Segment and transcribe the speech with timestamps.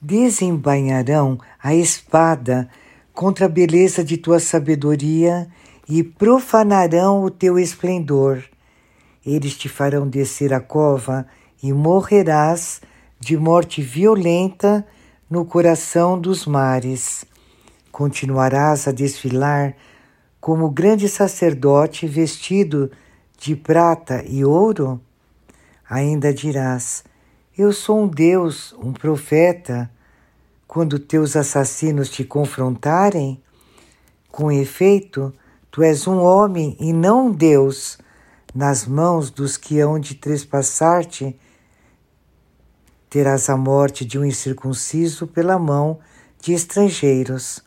[0.00, 2.68] desembainharão a espada
[3.12, 5.48] contra a beleza de tua sabedoria
[5.88, 8.42] e profanarão o teu esplendor.
[9.24, 11.26] Eles te farão descer a cova
[11.62, 12.80] e morrerás
[13.18, 14.86] de morte violenta
[15.28, 17.24] no coração dos mares.
[17.90, 19.74] Continuarás a desfilar
[20.40, 22.90] como grande sacerdote vestido
[23.38, 25.00] de prata e ouro?
[25.88, 27.02] Ainda dirás:
[27.58, 29.90] Eu sou um Deus, um profeta.
[30.68, 33.42] Quando teus assassinos te confrontarem,
[34.30, 35.32] com efeito,
[35.70, 37.96] tu és um homem e não um Deus,
[38.54, 41.34] nas mãos dos que hão de trespassar-te
[43.08, 45.98] terás a morte de um incircunciso pela mão
[46.42, 47.64] de estrangeiros.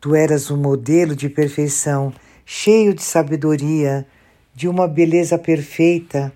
[0.00, 2.14] Tu eras um modelo de perfeição,
[2.46, 4.06] cheio de sabedoria,
[4.54, 6.32] de uma beleza perfeita.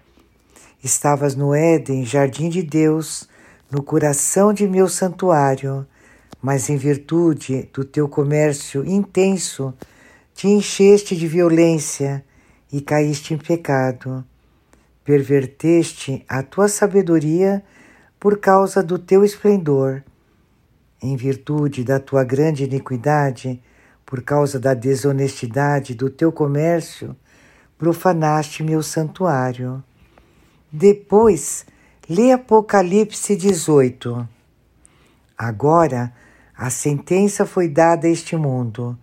[0.82, 3.28] Estavas no Éden, jardim de Deus,
[3.70, 5.86] no coração de meu santuário,
[6.42, 9.72] mas em virtude do teu comércio intenso,
[10.34, 12.24] te encheste de violência
[12.72, 14.24] e caíste em pecado.
[15.04, 17.62] Perverteste a tua sabedoria
[18.18, 20.02] por causa do teu esplendor.
[21.00, 23.62] Em virtude da tua grande iniquidade,
[24.04, 27.14] por causa da desonestidade do teu comércio,
[27.78, 29.82] profanaste meu santuário.
[30.72, 31.66] Depois,
[32.08, 34.26] lê Apocalipse 18.
[35.36, 36.12] Agora,
[36.56, 38.98] a sentença foi dada a este mundo.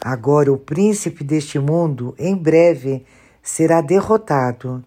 [0.00, 3.04] Agora, o príncipe deste mundo, em breve,
[3.42, 4.82] será derrotado.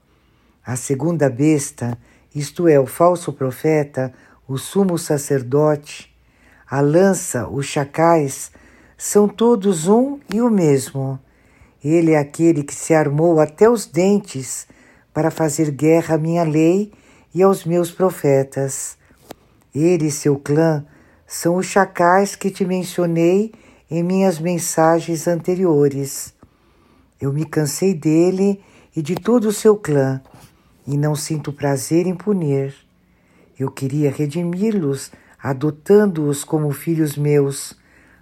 [0.66, 1.98] A segunda besta
[2.36, 4.12] isto é, o falso profeta,
[4.48, 6.12] o sumo sacerdote,
[6.68, 8.52] a lança, os chacais,
[8.98, 11.20] são todos um e o mesmo.
[11.84, 14.66] Ele é aquele que se armou até os dentes
[15.14, 16.92] para fazer guerra à minha lei
[17.34, 18.98] e aos meus profetas.
[19.74, 20.86] Ele e seu clã
[21.28, 23.52] são os chacais que te mencionei
[23.90, 26.34] em minhas mensagens anteriores.
[27.22, 28.62] Eu me cansei dele
[28.96, 30.22] e de todo o seu clã
[30.86, 32.76] e não sinto prazer em punir.
[33.58, 37.78] Eu queria redimi-los, adotando-os como filhos meus,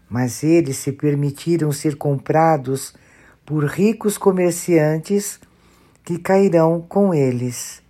[0.09, 2.93] mas eles se permitiram ser comprados
[3.45, 5.39] por ricos comerciantes
[6.03, 7.81] que cairão com eles.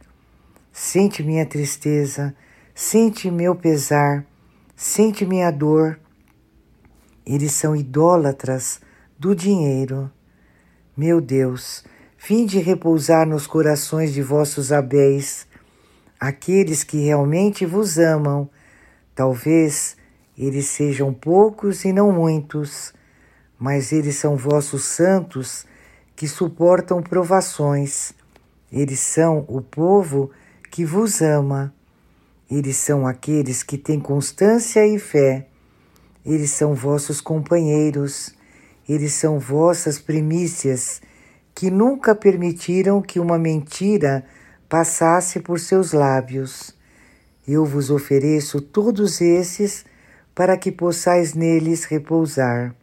[0.72, 2.36] Sente minha tristeza,
[2.74, 4.26] sente meu pesar,
[4.76, 6.00] sente minha dor.
[7.26, 8.82] Eles são idólatras
[9.18, 10.12] do dinheiro.
[10.96, 11.84] Meu Deus,
[12.24, 15.48] Vinde repousar nos corações de vossos abéis,
[16.20, 18.48] aqueles que realmente vos amam.
[19.16, 19.98] Talvez
[20.38, 22.94] eles sejam poucos e não muitos,
[23.58, 25.66] mas eles são vossos santos
[26.22, 28.14] que suportam provações.
[28.72, 30.30] Eles são o povo
[30.70, 31.74] que vos ama.
[32.48, 35.48] Eles são aqueles que têm constância e fé.
[36.24, 38.36] Eles são vossos companheiros.
[38.88, 41.02] Eles são vossas primícias
[41.56, 44.24] que nunca permitiram que uma mentira
[44.70, 46.72] passasse por seus lábios.
[47.48, 49.84] Eu vos ofereço todos esses
[50.36, 52.76] para que possais neles repousar.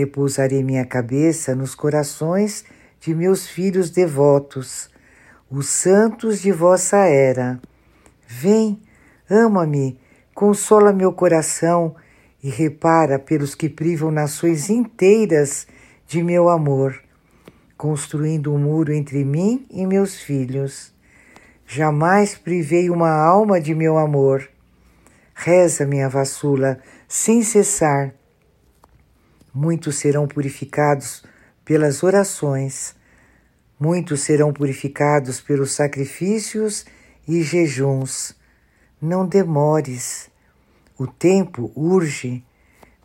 [0.00, 2.64] Repousarei minha cabeça nos corações
[3.00, 4.90] de meus filhos devotos,
[5.50, 7.60] os santos de vossa era.
[8.26, 8.80] Vem,
[9.28, 9.98] ama-me,
[10.34, 11.94] consola meu coração
[12.42, 15.66] e repara pelos que privam nações inteiras
[16.06, 17.00] de meu amor
[17.80, 20.92] construindo um muro entre mim e meus filhos.
[21.66, 24.46] Jamais privei uma alma de meu amor.
[25.34, 26.78] Reza, minha vassula,
[27.08, 28.19] sem cessar.
[29.52, 31.24] Muitos serão purificados
[31.64, 32.94] pelas orações,
[33.78, 36.84] muitos serão purificados pelos sacrifícios
[37.26, 38.34] e jejuns.
[39.00, 40.30] Não demores,
[40.98, 42.44] o tempo urge.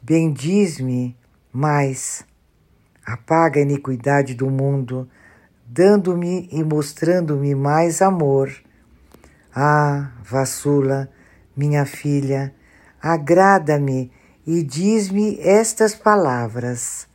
[0.01, 1.17] Bendiz-me
[1.51, 2.23] mais.
[3.05, 5.09] Apaga a iniquidade do mundo,
[5.65, 8.53] dando-me e mostrando-me mais amor.
[9.55, 11.09] Ah, vassula,
[11.55, 12.53] minha filha,
[13.01, 14.11] agrada-me
[14.45, 17.07] e diz-me estas palavras.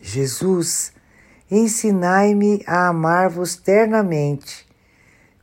[0.00, 0.92] Jesus,
[1.50, 4.66] ensinai-me a amar-vos ternamente.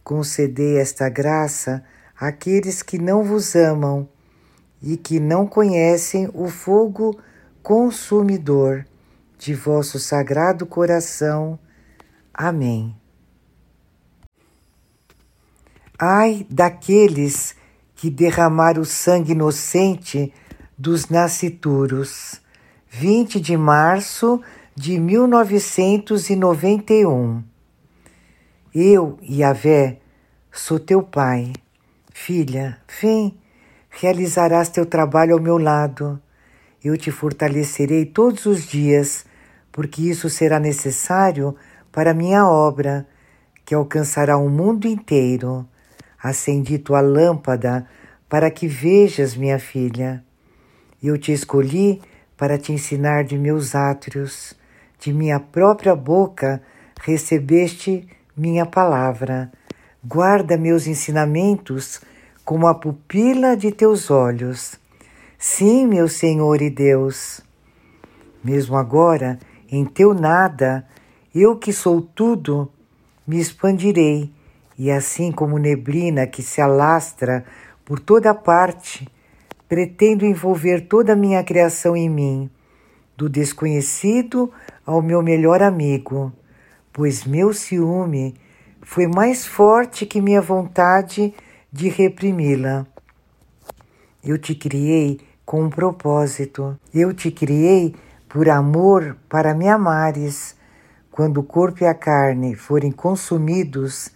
[0.04, 1.84] Concedei esta graça
[2.20, 4.10] àqueles que não vos amam
[4.82, 7.20] e que não conhecem o fogo
[7.62, 8.86] consumidor
[9.38, 11.60] de vosso sagrado coração.
[12.34, 12.96] Amém.
[15.98, 17.56] Ai daqueles
[17.96, 20.34] que derramaram o sangue inocente
[20.82, 22.42] dos nascituros.
[22.90, 24.42] 20 de março
[24.76, 27.44] de 1991.
[28.74, 30.00] Eu, Yahvé,
[30.52, 31.54] sou teu pai.
[32.12, 33.38] Filha, vem,
[33.92, 36.20] realizarás teu trabalho ao meu lado.
[36.84, 39.24] Eu te fortalecerei todos os dias,
[39.72, 41.56] porque isso será necessário
[41.92, 43.08] para minha obra,
[43.64, 45.64] que alcançará o mundo inteiro.
[46.22, 47.88] Acendi tua lâmpada
[48.28, 50.26] para que vejas, minha filha.
[51.02, 52.00] Eu te escolhi
[52.38, 54.54] para te ensinar de meus átrios,
[55.00, 56.62] de minha própria boca
[57.02, 58.08] recebeste
[58.38, 59.52] minha palavra.
[60.04, 62.02] Guarda meus ensinamentos
[62.46, 64.80] como a pupila de teus olhos.
[65.40, 67.42] Sim, meu Senhor e Deus.
[68.44, 69.40] Mesmo agora,
[69.72, 70.86] em teu nada,
[71.34, 72.72] eu que sou tudo,
[73.26, 74.32] me expandirei,
[74.78, 77.44] e assim como neblina que se alastra
[77.86, 79.08] por toda parte,
[79.72, 82.50] pretendo envolver toda a minha criação em mim,
[83.16, 84.52] do desconhecido
[84.86, 86.30] ao meu melhor amigo,
[86.92, 88.36] pois meu ciúme
[88.82, 91.34] foi mais forte que minha vontade
[91.72, 92.86] de reprimi-la.
[94.22, 96.78] Eu te criei com um propósito.
[96.94, 97.96] Eu te criei
[98.28, 100.54] por amor para me amares.
[101.10, 104.10] Quando o corpo e a carne forem consumidos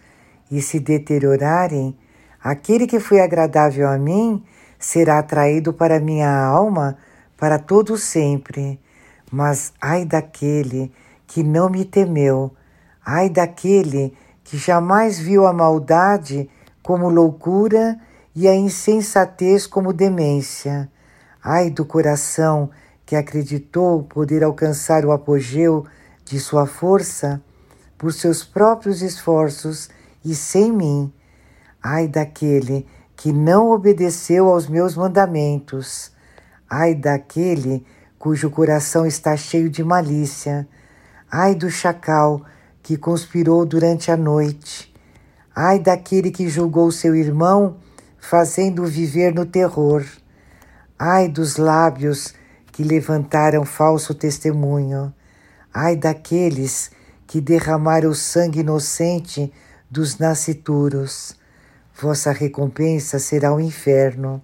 [0.51, 1.97] e se deteriorarem,
[2.43, 4.43] aquele que foi agradável a mim
[4.80, 6.98] será atraído para minha alma
[7.38, 8.80] para todo sempre.
[9.31, 10.92] Mas ai daquele
[11.27, 12.51] que não me temeu,
[13.06, 14.13] ai daquele
[14.44, 16.50] que jamais viu a maldade
[16.83, 18.00] como loucura
[18.36, 20.89] e a insensatez como demência.
[21.44, 22.69] Ai do coração
[23.06, 25.86] que acreditou poder alcançar o apogeu
[26.24, 27.42] de sua força
[27.98, 29.89] por seus próprios esforços
[30.24, 31.13] e sem mim.
[31.81, 32.86] Ai daquele
[33.25, 36.12] que não obedeceu aos meus mandamentos.
[36.69, 37.83] Ai daquele
[38.19, 40.68] cujo coração está cheio de malícia.
[41.31, 42.45] Ai do chacal
[42.83, 44.94] que conspirou durante a noite.
[45.56, 47.77] Ai daquele que julgou seu irmão,
[48.19, 50.06] fazendo-o viver no terror.
[51.00, 52.31] Ai dos lábios
[52.72, 55.12] que levantaram falso testemunho.
[55.74, 56.92] Ai daqueles
[57.25, 59.51] que derramaram o sangue inocente
[59.89, 61.36] dos nascituros.
[61.97, 64.44] Vossa recompensa será o inferno.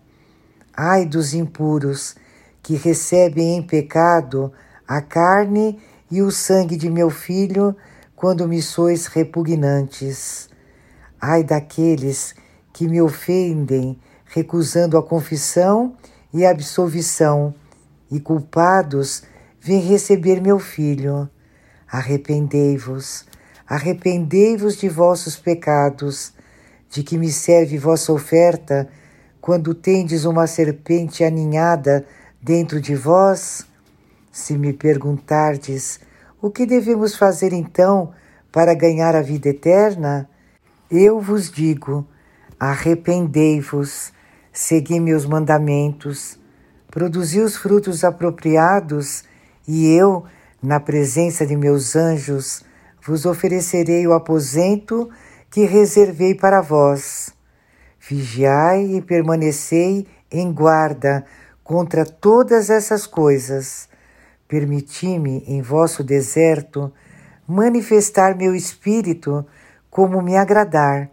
[0.74, 2.16] Ai dos impuros
[2.64, 4.54] que recebem em pecado
[4.88, 5.78] a carne
[6.10, 7.76] e o sangue de meu filho
[8.16, 10.50] quando me sois repugnantes.
[11.20, 12.34] Ai daqueles
[12.72, 15.98] que me ofendem, recusando a confissão
[16.34, 17.54] e a absolvição,
[18.10, 19.24] e culpados
[19.60, 21.30] vêm receber meu filho.
[21.86, 23.26] Arrependei-vos,
[23.68, 26.34] arrependei-vos de vossos pecados,
[26.92, 28.88] de que me serve vossa oferta
[29.40, 32.06] quando tendes uma serpente aninhada
[32.42, 33.66] dentro de vós?
[34.30, 36.02] Se me perguntardes,
[36.42, 38.12] o que devemos fazer então
[38.52, 40.30] para ganhar a vida eterna?
[40.90, 42.06] Eu vos digo:
[42.60, 44.12] arrependei-vos,
[44.52, 46.38] segui meus mandamentos,
[46.90, 49.24] produzi os frutos apropriados,
[49.66, 50.26] e eu,
[50.62, 52.64] na presença de meus anjos,
[53.06, 55.10] vos oferecerei o aposento
[55.52, 57.34] que reservei para vós.
[58.00, 61.26] Vigiai e permanecei em guarda
[61.64, 63.90] contra todas essas coisas.
[64.48, 66.92] Permiti-me em vosso deserto
[67.48, 69.46] manifestar meu espírito
[69.90, 71.10] como me agradar,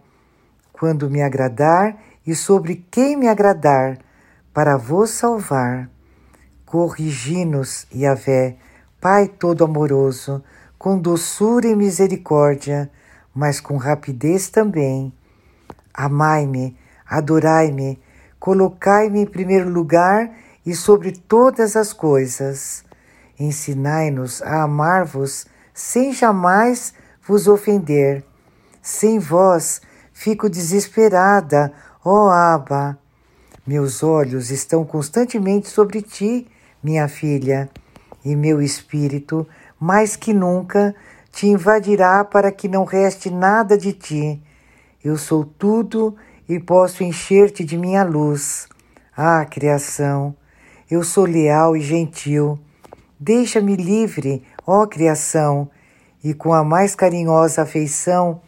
[0.71, 3.99] quando me agradar e sobre quem me agradar,
[4.53, 5.89] para vos salvar.
[6.65, 8.55] Corrigi-nos, Yahvé,
[9.01, 10.43] Pai todo amoroso,
[10.77, 12.89] com doçura e misericórdia,
[13.33, 15.13] mas com rapidez também.
[15.93, 17.99] Amai-me, adorai-me,
[18.39, 20.31] colocai-me em primeiro lugar
[20.65, 22.83] e sobre todas as coisas.
[23.39, 28.23] Ensinai-nos a amar-vos sem jamais vos ofender
[28.81, 29.81] sem vós
[30.13, 31.71] fico desesperada,
[32.03, 32.97] ó oh Aba.
[33.65, 36.47] Meus olhos estão constantemente sobre ti,
[36.83, 37.69] minha filha,
[38.25, 39.47] e meu espírito,
[39.79, 40.95] mais que nunca,
[41.31, 44.41] te invadirá para que não reste nada de ti.
[45.03, 46.15] Eu sou tudo
[46.47, 48.67] e posso encher-te de minha luz.
[49.15, 50.35] Ah, criação,
[50.89, 52.59] eu sou leal e gentil.
[53.19, 55.69] Deixa-me livre, ó criação,
[56.23, 58.41] e com a mais carinhosa afeição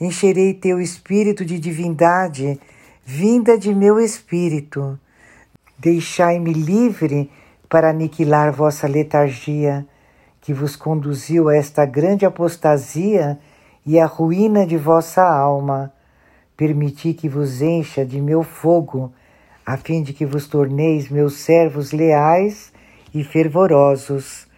[0.00, 2.58] encherei teu espírito de divindade,
[3.04, 4.98] vinda de meu espírito.
[5.78, 7.30] Deixai-me livre
[7.68, 9.86] para aniquilar vossa letargia,
[10.42, 13.38] que vos conduziu a esta grande apostasia
[13.86, 15.92] e a ruína de vossa alma.
[16.56, 19.12] Permiti que vos encha de meu fogo,
[19.64, 22.72] a fim de que vos torneis meus servos leais
[23.14, 24.48] e fervorosos.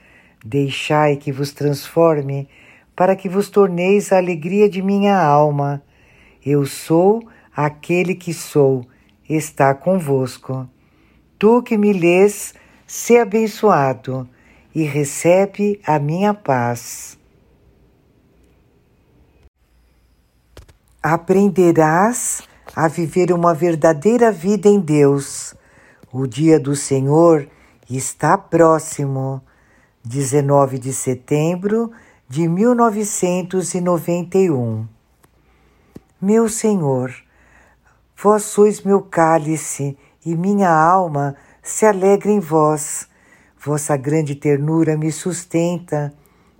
[0.43, 2.49] Deixai que vos transforme
[2.97, 5.83] para que vos torneis a alegria de minha alma.
[6.45, 7.23] Eu sou
[7.55, 8.87] aquele que sou,
[9.29, 10.67] está convosco.
[11.39, 12.55] Tu que me lês,
[12.87, 14.27] se abençoado
[14.75, 17.19] e recebe a minha paz.
[21.03, 22.43] Aprenderás
[22.75, 25.55] a viver uma verdadeira vida em Deus.
[26.13, 27.49] O dia do Senhor
[27.89, 29.41] está próximo.
[30.05, 31.91] 19 de setembro
[32.29, 34.87] de 1991.
[36.21, 37.15] Meu Senhor,
[38.17, 43.09] vós sois meu cálice e minha alma se alegra em vós.
[43.65, 46.13] Vossa grande ternura me sustenta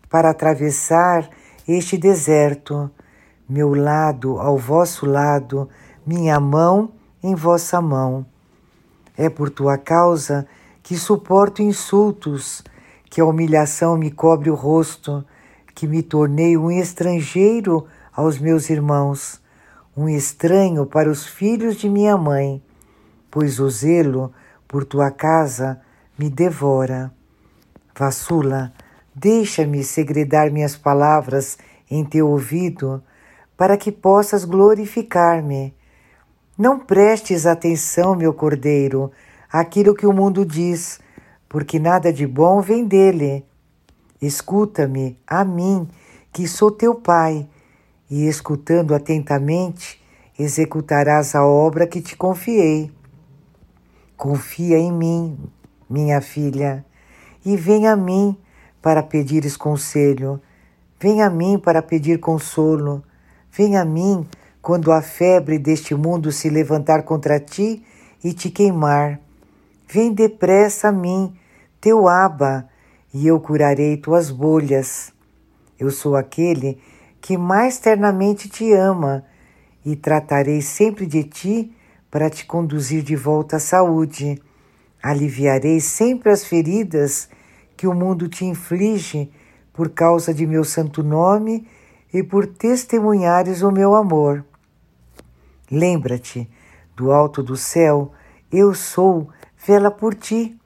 [0.09, 1.29] para atravessar
[1.69, 2.91] este deserto.
[3.47, 5.69] Meu lado ao vosso lado,
[6.07, 6.93] minha mão
[7.23, 8.25] em vossa mão.
[9.19, 10.47] É por tua causa
[10.83, 12.65] que suporto insultos,
[13.11, 15.23] que a humilhação me cobre o rosto,
[15.75, 19.43] que me tornei um estrangeiro aos meus irmãos,
[19.95, 22.63] um estranho para os filhos de minha mãe,
[23.31, 24.33] pois o zelo
[24.67, 25.83] por tua casa
[26.19, 27.13] me devora.
[27.97, 28.73] Vassula,
[29.15, 31.59] deixa-me segredar minhas palavras
[31.91, 33.03] em teu ouvido,
[33.57, 35.75] para que possas glorificar-me.
[36.57, 39.11] Não prestes atenção, meu cordeiro,
[39.53, 41.01] àquilo que o mundo diz,
[41.49, 43.45] porque nada de bom vem dele.
[44.21, 45.89] Escuta-me, a mim,
[46.33, 47.49] que sou teu pai,
[48.11, 50.03] e escutando atentamente,
[50.39, 52.91] executarás a obra que te confiei.
[54.17, 55.39] Confia em mim,
[55.89, 56.85] minha filha,
[57.45, 58.37] e vem a mim
[58.81, 60.41] para pedires conselho,
[61.01, 63.03] vem a mim para pedir consolo,
[63.53, 64.27] vem a mim
[64.61, 67.85] quando a febre deste mundo se levantar contra ti
[68.23, 69.21] e te queimar.
[69.87, 71.37] Vem depressa a mim,
[71.81, 72.67] teu aba,
[73.13, 75.13] e eu curarei tuas bolhas.
[75.79, 76.79] Eu sou aquele
[77.21, 79.25] que mais ternamente te ama
[79.85, 81.73] e tratarei sempre de ti
[82.11, 84.41] para te conduzir de volta à saúde.
[85.05, 87.29] Aliviarei sempre as feridas
[87.77, 89.31] que o mundo te inflige
[89.71, 91.69] por causa de meu santo nome
[92.11, 94.43] e por testemunhares o meu amor.
[95.71, 96.49] Lembra-te,
[96.97, 98.13] do alto do céu,
[98.51, 99.29] eu sou,
[99.67, 100.59] vela por ti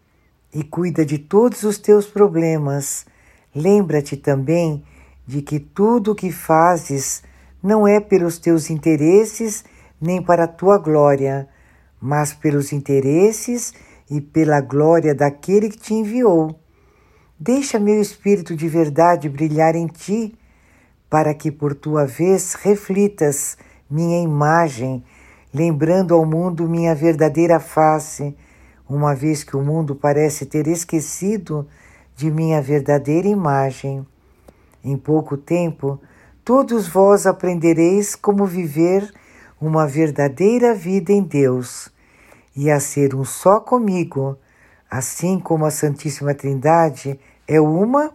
[0.54, 3.07] e cuida de todos os teus problemas.
[3.52, 4.85] Lembra-te também
[5.26, 7.25] de que tudo o que fazes
[7.61, 9.64] não é pelos teus interesses
[10.00, 11.49] nem para a tua glória,
[12.00, 13.75] mas pelos interesses
[14.10, 16.58] e pela glória daquele que te enviou.
[17.38, 20.34] Deixa meu espírito de verdade brilhar em ti,
[21.08, 23.56] para que por tua vez reflitas
[23.90, 25.04] minha imagem,
[25.52, 28.36] lembrando ao mundo minha verdadeira face,
[28.88, 31.66] uma vez que o mundo parece ter esquecido
[32.16, 34.06] de minha verdadeira imagem.
[34.82, 36.00] Em pouco tempo,
[36.44, 39.12] todos vós aprendereis como viver
[39.60, 41.90] uma verdadeira vida em Deus
[42.58, 44.36] e a ser um só comigo,
[44.90, 48.12] assim como a Santíssima Trindade é uma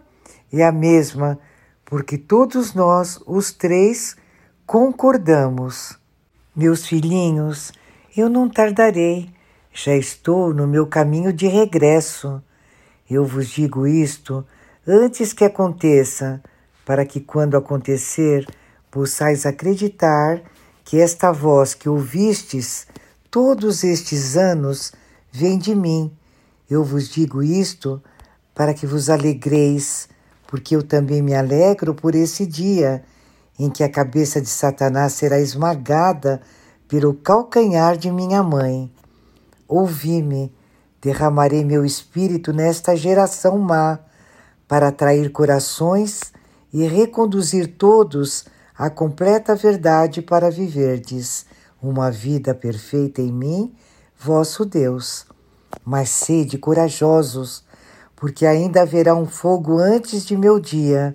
[0.52, 1.38] e a mesma,
[1.82, 4.14] porque todos nós, os três,
[4.66, 5.98] concordamos.
[6.54, 7.72] Meus filhinhos,
[8.14, 9.30] eu não tardarei,
[9.72, 12.42] já estou no meu caminho de regresso.
[13.08, 14.46] Eu vos digo isto
[14.86, 16.42] antes que aconteça,
[16.84, 18.46] para que quando acontecer,
[18.90, 20.42] possais acreditar
[20.84, 22.86] que esta voz que ouvistes
[23.34, 24.92] todos estes anos
[25.32, 26.16] vem de mim.
[26.70, 28.00] Eu vos digo isto
[28.54, 30.08] para que vos alegreis,
[30.46, 33.02] porque eu também me alegro por esse dia
[33.58, 36.40] em que a cabeça de Satanás será esmagada
[36.86, 38.88] pelo calcanhar de minha mãe.
[39.66, 40.54] Ouvi-me,
[41.02, 43.98] derramarei meu espírito nesta geração má,
[44.68, 46.32] para atrair corações
[46.72, 48.44] e reconduzir todos
[48.78, 51.46] a completa verdade para viverdes
[51.88, 53.74] uma vida perfeita em mim,
[54.18, 55.26] vosso Deus.
[55.84, 57.64] Mas sede corajosos,
[58.16, 61.14] porque ainda haverá um fogo antes de meu dia.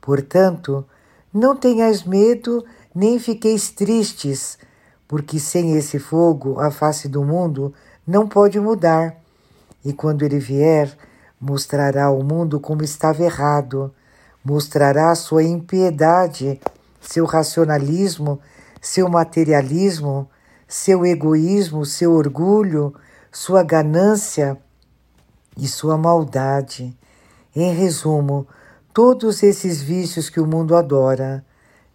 [0.00, 0.84] Portanto,
[1.32, 4.58] não tenhais medo, nem fiqueis tristes,
[5.06, 7.72] porque sem esse fogo a face do mundo
[8.06, 9.16] não pode mudar.
[9.84, 10.96] E quando ele vier,
[11.40, 13.94] mostrará ao mundo como estava errado,
[14.44, 16.60] mostrará sua impiedade
[17.00, 18.40] seu racionalismo,
[18.80, 20.28] seu materialismo,
[20.66, 22.94] seu egoísmo, seu orgulho,
[23.30, 24.56] sua ganância
[25.56, 26.96] e sua maldade.
[27.54, 28.46] Em resumo,
[28.94, 31.44] todos esses vícios que o mundo adora.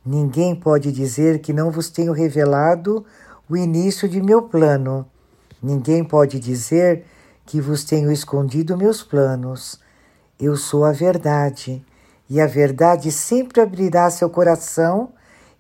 [0.05, 3.03] Ninguém pode dizer que não vos tenho revelado
[3.49, 5.05] o início de meu plano.
[5.61, 7.05] Ninguém pode dizer
[7.45, 9.79] que vos tenho escondido meus planos.
[10.39, 11.83] Eu sou a verdade
[12.29, 15.14] e a verdade sempre abrirá seu coração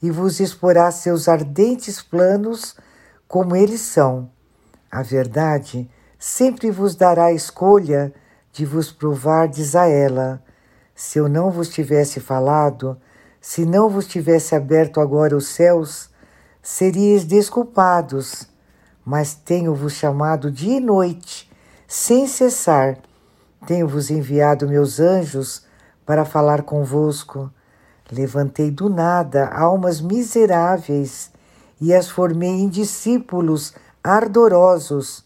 [0.05, 2.75] e vos exporá seus ardentes planos
[3.27, 4.29] como eles são.
[4.91, 8.13] A verdade sempre vos dará a escolha
[8.51, 10.43] de vos provardes a ela.
[10.93, 12.95] Se eu não vos tivesse falado,
[13.41, 16.11] se não vos tivesse aberto agora os céus,
[16.61, 18.47] seríeis desculpados.
[19.03, 21.51] Mas tenho-vos chamado dia e noite,
[21.87, 22.99] sem cessar.
[23.65, 25.65] Tenho-vos enviado meus anjos
[26.05, 27.51] para falar convosco.
[28.11, 31.31] Levantei do nada almas miseráveis
[31.81, 35.25] e as formei em discípulos ardorosos,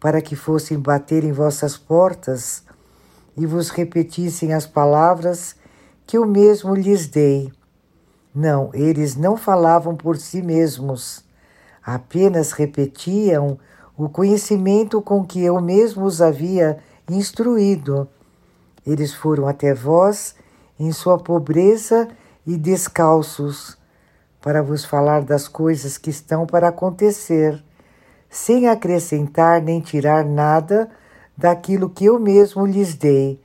[0.00, 2.62] para que fossem bater em vossas portas
[3.36, 5.56] e vos repetissem as palavras
[6.06, 7.52] que eu mesmo lhes dei.
[8.34, 11.24] Não, eles não falavam por si mesmos,
[11.82, 13.58] apenas repetiam
[13.96, 16.78] o conhecimento com que eu mesmo os havia
[17.10, 18.08] instruído.
[18.86, 20.34] Eles foram até vós
[20.78, 22.08] em sua pobreza
[22.46, 23.76] e descalços,
[24.40, 27.62] para vos falar das coisas que estão para acontecer,
[28.30, 30.88] sem acrescentar nem tirar nada
[31.36, 33.40] daquilo que eu mesmo lhes dei.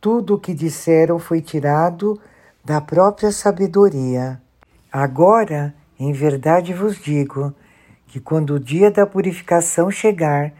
[0.00, 2.20] Tudo o que disseram foi tirado
[2.64, 4.40] da própria sabedoria.
[4.92, 7.54] Agora, em verdade vos digo,
[8.06, 10.52] que quando o dia da purificação chegar,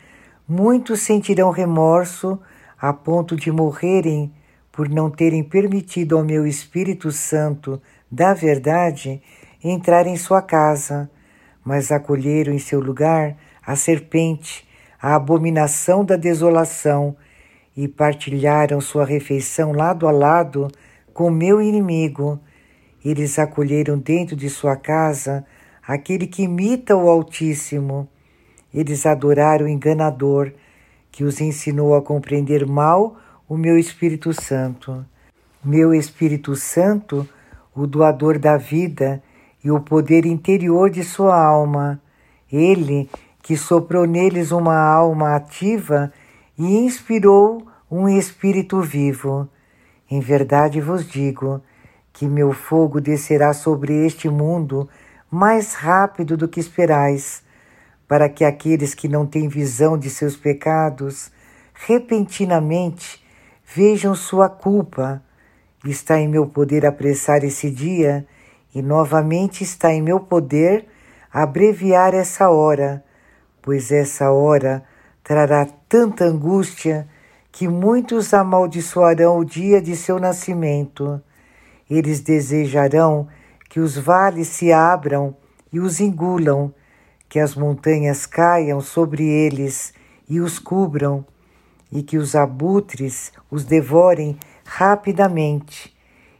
[0.46, 2.38] muitos sentirão remorso
[2.80, 4.32] a ponto de morrerem
[4.74, 9.22] por não terem permitido ao meu Espírito Santo da verdade
[9.62, 11.08] entrar em sua casa,
[11.64, 14.66] mas acolheram em seu lugar a serpente,
[15.00, 17.16] a abominação da desolação,
[17.76, 20.68] e partilharam sua refeição lado a lado
[21.12, 22.40] com meu inimigo.
[23.04, 25.44] Eles acolheram dentro de sua casa
[25.86, 28.08] aquele que imita o Altíssimo.
[28.72, 30.52] Eles adoraram o enganador,
[31.12, 33.16] que os ensinou a compreender mal
[33.48, 35.04] o meu Espírito Santo.
[35.62, 37.28] Meu Espírito Santo,
[37.74, 39.22] o doador da vida
[39.62, 42.00] e o poder interior de sua alma.
[42.50, 43.08] Ele
[43.42, 46.12] que soprou neles uma alma ativa
[46.58, 49.48] e inspirou um espírito vivo.
[50.10, 51.62] Em verdade vos digo
[52.12, 54.88] que meu fogo descerá sobre este mundo
[55.30, 57.42] mais rápido do que esperais,
[58.08, 61.30] para que aqueles que não têm visão de seus pecados
[61.74, 63.23] repentinamente
[63.64, 65.22] vejam sua culpa.
[65.84, 68.26] Está em meu poder apressar esse dia
[68.74, 70.86] e novamente está em meu poder
[71.32, 73.04] abreviar essa hora,
[73.60, 74.82] pois essa hora
[75.22, 77.08] trará tanta angústia
[77.50, 81.20] que muitos amaldiçoarão o dia de seu nascimento.
[81.88, 83.28] Eles desejarão
[83.68, 85.36] que os vales se abram
[85.72, 86.72] e os engulam,
[87.28, 89.92] que as montanhas caiam sobre eles
[90.28, 91.24] e os cubram
[91.94, 95.96] e que os abutres os devorem rapidamente.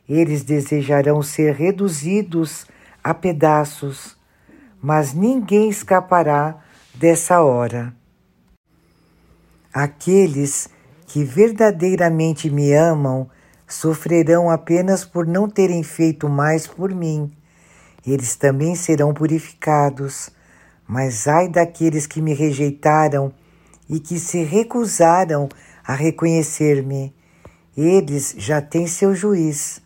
[0.08, 2.66] Eles desejarão ser reduzidos
[3.02, 4.16] a pedaços,
[4.82, 6.58] mas ninguém escapará
[6.92, 7.94] dessa hora.
[9.72, 10.68] Aqueles
[11.06, 13.30] que verdadeiramente me amam
[13.66, 17.32] sofrerão apenas por não terem feito mais por mim.
[18.06, 20.30] Eles também serão purificados.
[20.86, 23.32] Mas ai daqueles que me rejeitaram
[23.88, 25.48] e que se recusaram
[25.86, 27.14] a reconhecer-me.
[27.76, 29.82] Eles já têm seu juiz.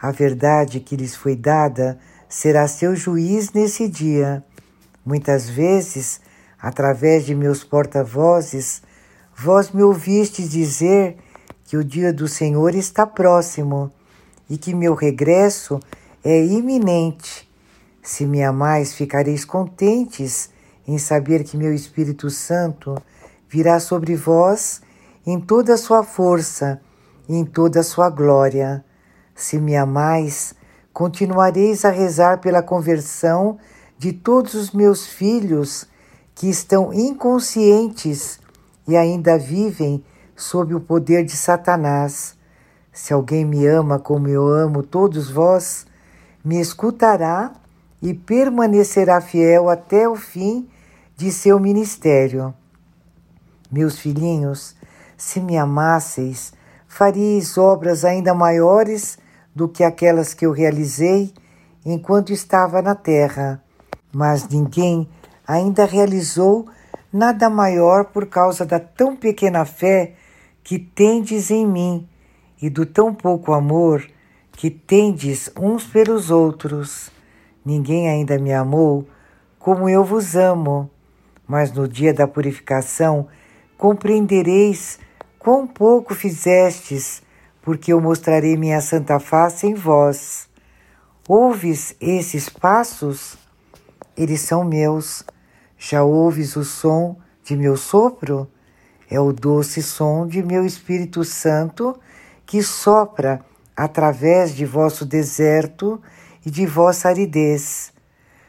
[0.00, 4.44] A verdade que lhes foi dada será seu juiz nesse dia.
[5.04, 6.20] Muitas vezes,
[6.60, 8.82] através de meus porta-vozes,
[9.36, 11.16] vós me ouvistes dizer
[11.64, 13.92] que o dia do Senhor está próximo
[14.48, 15.80] e que meu regresso
[16.24, 17.48] é iminente.
[18.02, 20.50] Se me amais, ficareis contentes
[20.86, 22.96] em saber que meu Espírito Santo
[23.48, 24.80] virá sobre vós
[25.26, 26.80] em toda a sua força
[27.28, 28.84] e em toda a sua glória.
[29.34, 30.54] Se me amais,
[30.92, 33.58] continuareis a rezar pela conversão
[33.98, 35.86] de todos os meus filhos
[36.34, 38.38] que estão inconscientes
[38.86, 40.04] e ainda vivem
[40.36, 42.36] sob o poder de Satanás.
[42.92, 45.86] Se alguém me ama como eu amo todos vós,
[46.44, 47.52] me escutará
[48.00, 50.68] e permanecerá fiel até o fim
[51.16, 52.54] de seu ministério.
[53.70, 54.76] Meus filhinhos,
[55.16, 56.52] se me amasseis,
[56.86, 59.18] faríeis obras ainda maiores
[59.54, 61.32] do que aquelas que eu realizei
[61.84, 63.62] enquanto estava na terra.
[64.12, 65.08] Mas ninguém
[65.46, 66.66] ainda realizou
[67.12, 70.14] nada maior por causa da tão pequena fé
[70.62, 72.08] que tendes em mim
[72.60, 74.06] e do tão pouco amor
[74.52, 77.10] que tendes uns pelos outros.
[77.64, 79.06] Ninguém ainda me amou
[79.58, 80.88] como eu vos amo,
[81.46, 83.26] mas no dia da purificação
[83.76, 84.98] compreendereis
[85.38, 87.22] quão pouco fizestes,
[87.62, 90.48] porque eu mostrarei minha santa face em vós.
[91.28, 93.36] Ouves esses passos?
[94.16, 95.24] Eles são meus.
[95.78, 98.48] Já ouves o som de meu sopro?
[99.10, 101.98] É o doce som de meu Espírito Santo
[102.44, 103.44] que sopra
[103.76, 106.00] através de vosso deserto
[106.44, 107.92] e de vossa aridez.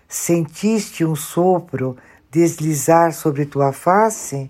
[0.08, 1.98] Sentiste um sopro
[2.32, 4.50] deslizar sobre tua face?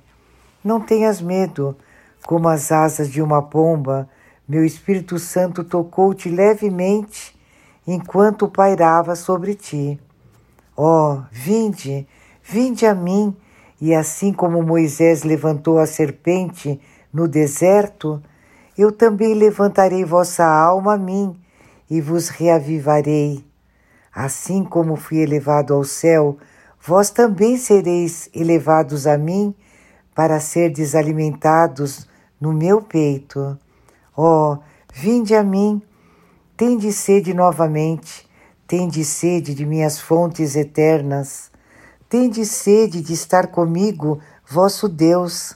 [0.67, 1.77] Não tenhas medo,
[2.25, 4.09] como as asas de uma pomba,
[4.45, 7.33] meu Espírito Santo tocou-te levemente
[7.87, 9.97] enquanto pairava sobre ti.
[10.75, 12.05] Oh, vinde,
[12.43, 13.33] vinde a mim,
[13.79, 16.77] e assim como Moisés levantou a serpente
[17.13, 18.21] no deserto,
[18.77, 21.33] eu também levantarei vossa alma a mim
[21.89, 23.41] e vos reavivarei.
[24.13, 26.35] Assim como fui elevado ao céu,
[26.85, 29.55] vós também sereis elevados a mim
[30.17, 32.07] para ser desalimentados
[32.41, 33.55] no meu peito.
[34.17, 34.57] Oh,
[34.91, 35.79] vinde a mim,
[36.57, 38.27] tende sede novamente,
[38.67, 41.51] tende sede de minhas fontes eternas,
[42.09, 45.55] tende sede de estar comigo, vosso Deus.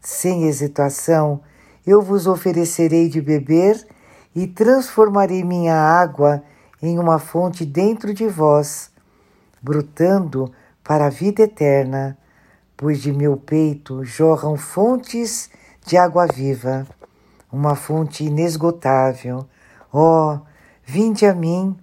[0.00, 1.42] Sem hesitação,
[1.86, 3.86] eu vos oferecerei de beber
[4.34, 6.42] e transformarei minha água
[6.80, 8.90] em uma fonte dentro de vós,
[9.60, 10.50] brotando
[10.82, 12.16] para a vida eterna,
[12.80, 15.50] pois de meu peito jorram fontes
[15.84, 16.86] de água viva,
[17.52, 19.46] uma fonte inesgotável.
[19.92, 20.40] Ó, oh,
[20.82, 21.76] vinde a mim,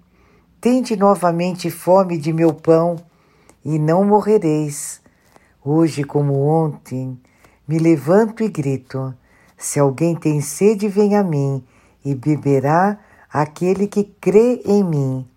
[0.60, 2.96] tende novamente fome de meu pão,
[3.64, 5.00] e não morrereis.
[5.64, 7.16] Hoje, como ontem,
[7.68, 9.14] me levanto e grito:
[9.56, 11.64] se alguém tem sede, vem a mim,
[12.04, 12.98] e beberá
[13.32, 15.28] aquele que crê em mim.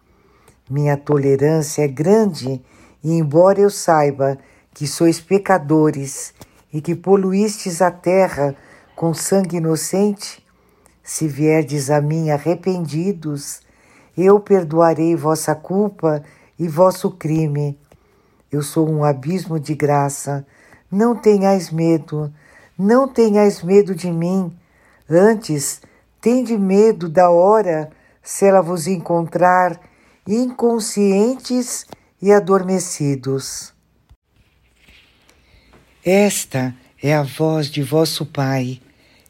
[0.71, 2.63] Minha tolerância é grande,
[3.05, 4.39] e embora eu saiba
[4.75, 6.33] que sois pecadores
[6.73, 8.55] e que poluístes a terra
[8.95, 10.45] com sangue inocente,
[11.03, 13.63] se vierdes a mim arrependidos,
[14.17, 16.23] eu perdoarei vossa culpa
[16.59, 17.79] e vosso crime.
[18.53, 20.47] Eu sou um abismo de graça.
[20.91, 22.33] Não tenhais medo,
[22.79, 24.53] não tenhais medo de mim,
[25.09, 25.81] antes
[26.21, 27.91] tende medo da hora
[28.23, 29.81] se ela vos encontrar
[30.27, 31.87] inconscientes
[32.21, 33.73] e adormecidos.
[36.05, 38.81] Esta é a voz de vosso Pai,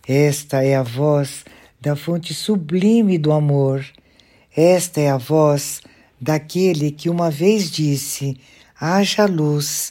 [0.06, 1.44] esta é a voz
[1.80, 3.84] da fonte sublime do amor,
[4.56, 5.80] esta é a voz
[6.20, 8.36] daquele que uma vez disse:
[8.80, 9.90] haja luz,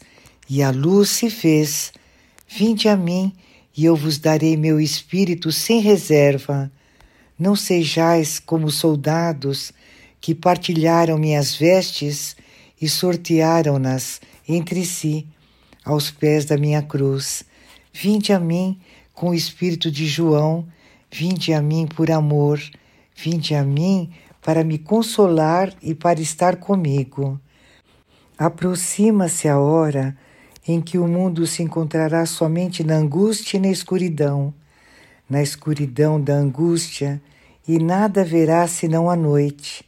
[0.49, 1.91] e a luz se fez.
[2.47, 3.33] Vinde a mim
[3.75, 6.71] e eu vos darei meu espírito sem reserva.
[7.37, 9.73] Não sejais como soldados
[10.21, 12.37] que partilharam minhas vestes
[12.81, 15.27] e sortearam-nas entre si
[15.89, 17.43] aos pés da minha cruz.
[17.91, 18.79] Vinde a mim
[19.11, 20.67] com o espírito de João,
[21.11, 22.61] vinde a mim por amor,
[23.15, 27.39] vinde a mim para me consolar e para estar comigo.
[28.37, 30.15] Aproxima-se a hora
[30.67, 34.53] em que o mundo se encontrará somente na angústia e na escuridão,
[35.27, 37.19] na escuridão da angústia,
[37.67, 39.83] e nada verá senão a noite.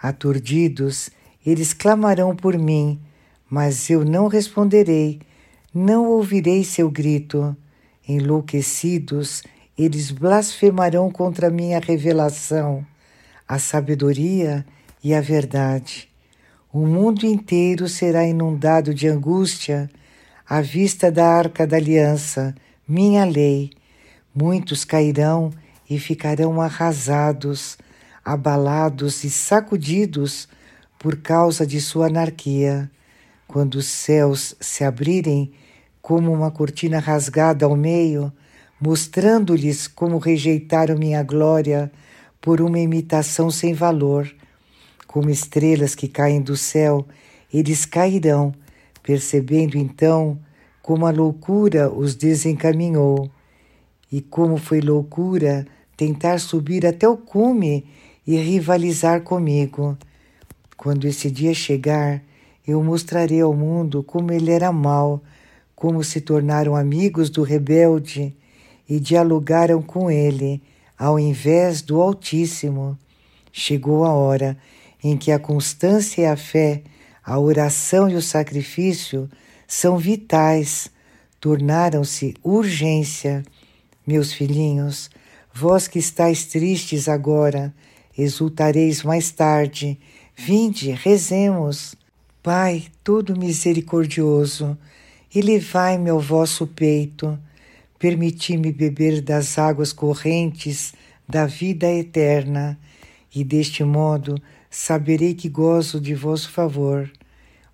[0.00, 1.08] Aturdidos,
[1.44, 3.00] eles clamarão por mim,
[3.48, 5.20] mas eu não responderei,
[5.72, 7.56] não ouvirei seu grito.
[8.06, 9.42] Enlouquecidos,
[9.78, 12.84] eles blasfemarão contra minha revelação,
[13.46, 14.66] a sabedoria
[15.02, 16.08] e a verdade.
[16.72, 19.88] O mundo inteiro será inundado de angústia
[20.48, 22.54] à vista da arca da aliança,
[22.86, 23.70] minha lei,
[24.34, 25.52] muitos cairão
[25.88, 27.78] e ficarão arrasados,
[28.24, 30.48] abalados e sacudidos
[30.98, 32.90] por causa de sua anarquia.
[33.46, 35.52] Quando os céus se abrirem
[36.02, 38.32] como uma cortina rasgada ao meio,
[38.80, 41.90] mostrando-lhes como rejeitaram minha glória
[42.40, 44.32] por uma imitação sem valor,
[45.06, 47.06] como estrelas que caem do céu,
[47.52, 48.54] eles cairão
[49.02, 50.38] percebendo então
[50.82, 53.30] como a loucura os desencaminhou
[54.10, 57.84] e como foi loucura tentar subir até o cume
[58.26, 59.96] e rivalizar comigo.
[60.76, 62.22] Quando esse dia chegar,
[62.66, 65.22] eu mostrarei ao mundo como ele era mau,
[65.80, 68.36] como se tornaram amigos do rebelde
[68.86, 70.62] e dialogaram com ele,
[70.98, 72.98] ao invés do Altíssimo.
[73.50, 74.58] Chegou a hora
[75.02, 76.82] em que a constância e a fé
[77.24, 79.26] a oração e o sacrifício
[79.66, 80.90] são vitais,
[81.40, 83.42] tornaram-se urgência.
[84.06, 85.08] Meus filhinhos,
[85.50, 87.72] vós que estáis tristes agora,
[88.18, 89.98] exultareis mais tarde.
[90.36, 91.94] Vinde, rezemos.
[92.42, 94.76] Pai, todo misericordioso,
[95.34, 97.38] elevai-me ao vosso peito,
[97.98, 100.92] permiti-me beber das águas correntes
[101.28, 102.78] da vida eterna,
[103.32, 107.10] e deste modo saberei que gozo de vosso favor.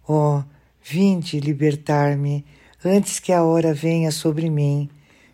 [0.06, 0.44] Ó, oh,
[0.82, 2.44] vinde libertar-me
[2.84, 4.88] antes que a hora venha sobre mim.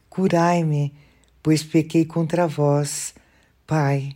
[0.08, 0.92] Curai-me,
[1.42, 3.14] pois pequei contra vós.
[3.66, 4.14] Pai,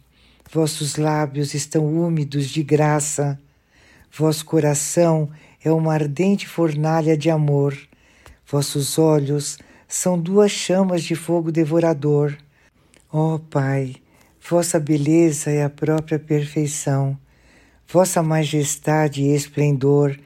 [0.53, 3.38] vossos lábios estão úmidos de graça,
[4.12, 5.29] vosso coração
[5.62, 7.77] é uma ardente fornalha de amor,
[8.46, 12.37] vossos olhos são duas chamas de fogo devorador.
[13.12, 13.96] Ó oh, Pai,
[14.48, 17.18] vossa beleza é a própria perfeição,
[17.87, 20.16] vossa majestade e esplendor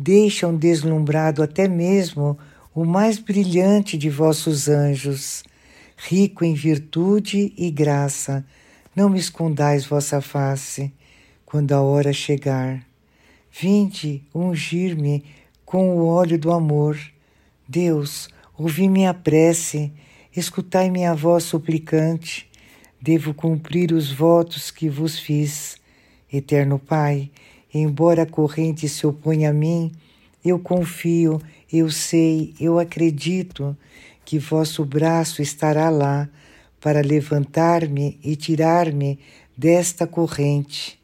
[0.00, 2.38] deixam deslumbrado até mesmo
[2.72, 5.42] o mais brilhante de vossos anjos.
[5.96, 8.46] Rico em virtude e graça,
[8.94, 10.92] não me escondais vossa face
[11.44, 12.86] quando a hora chegar.
[13.50, 15.24] Vinde ungir-me
[15.64, 16.96] com o óleo do amor.
[17.68, 19.92] Deus, ouvi minha prece,
[20.34, 22.48] escutai minha voz suplicante.
[23.00, 25.76] Devo cumprir os votos que vos fiz.
[26.32, 27.30] Eterno Pai,
[27.72, 29.92] Embora a corrente se oponha a mim,
[30.42, 31.38] eu confio,
[31.70, 33.76] eu sei, eu acredito
[34.24, 36.28] que vosso braço estará lá
[36.80, 39.18] para levantar-me e tirar-me
[39.54, 40.98] desta corrente.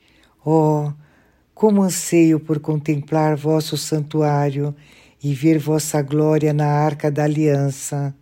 [0.44, 0.90] Oh,
[1.54, 4.74] como anseio por contemplar vosso santuário
[5.24, 8.14] e ver vossa glória na arca da aliança.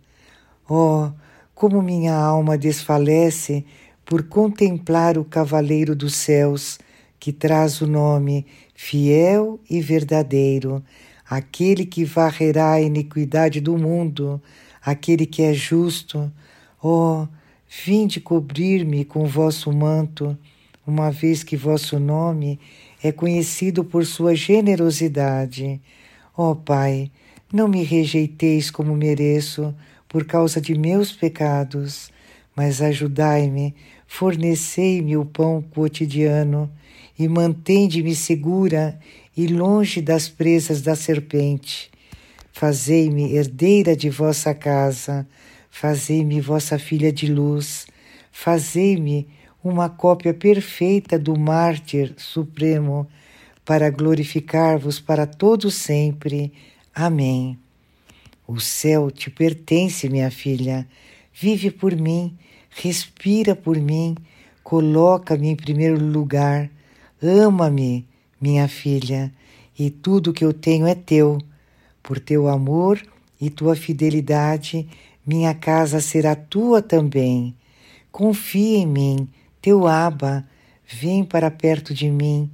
[0.69, 1.11] Oh,
[1.53, 3.65] como minha alma desfalece
[4.05, 6.79] por contemplar o cavaleiro dos céus
[7.19, 10.81] que traz o nome fiel e verdadeiro,
[11.29, 14.41] aquele que varrerá a iniquidade do mundo,
[14.81, 16.31] aquele que é justo.
[16.81, 17.27] Oh,
[17.85, 20.37] vinde cobrir-me com vosso manto,
[20.87, 22.59] uma vez que vosso nome
[23.03, 25.81] é conhecido por sua generosidade.
[26.35, 27.11] Ó oh, Pai,
[27.51, 29.75] não me rejeiteis como mereço
[30.09, 32.11] por causa de meus pecados,
[32.55, 33.75] mas ajudai-me,
[34.07, 36.71] fornecei-me o pão cotidiano
[37.19, 38.99] e mantende-me segura
[39.37, 41.91] e longe das presas da serpente.
[42.51, 45.27] Fazei-me herdeira de vossa casa,
[45.69, 47.85] fazei-me vossa filha de luz,
[48.31, 49.27] fazei-me
[49.63, 53.07] uma cópia perfeita do mártir supremo,
[53.65, 56.51] para glorificar-vos para todo sempre.
[56.93, 57.57] Amém.
[58.47, 60.87] O céu te pertence, minha filha.
[61.33, 62.37] Vive por mim,
[62.69, 64.15] respira por mim,
[64.63, 66.69] coloca-me em primeiro lugar
[67.25, 68.05] Ama-me,
[68.41, 69.33] minha filha,
[69.79, 71.37] e tudo que eu tenho é teu.
[72.01, 73.01] Por teu amor
[73.39, 74.85] e tua fidelidade,
[75.25, 77.55] minha casa será tua também.
[78.11, 79.29] Confia em mim,
[79.61, 80.45] teu Aba,
[80.85, 82.51] vem para perto de mim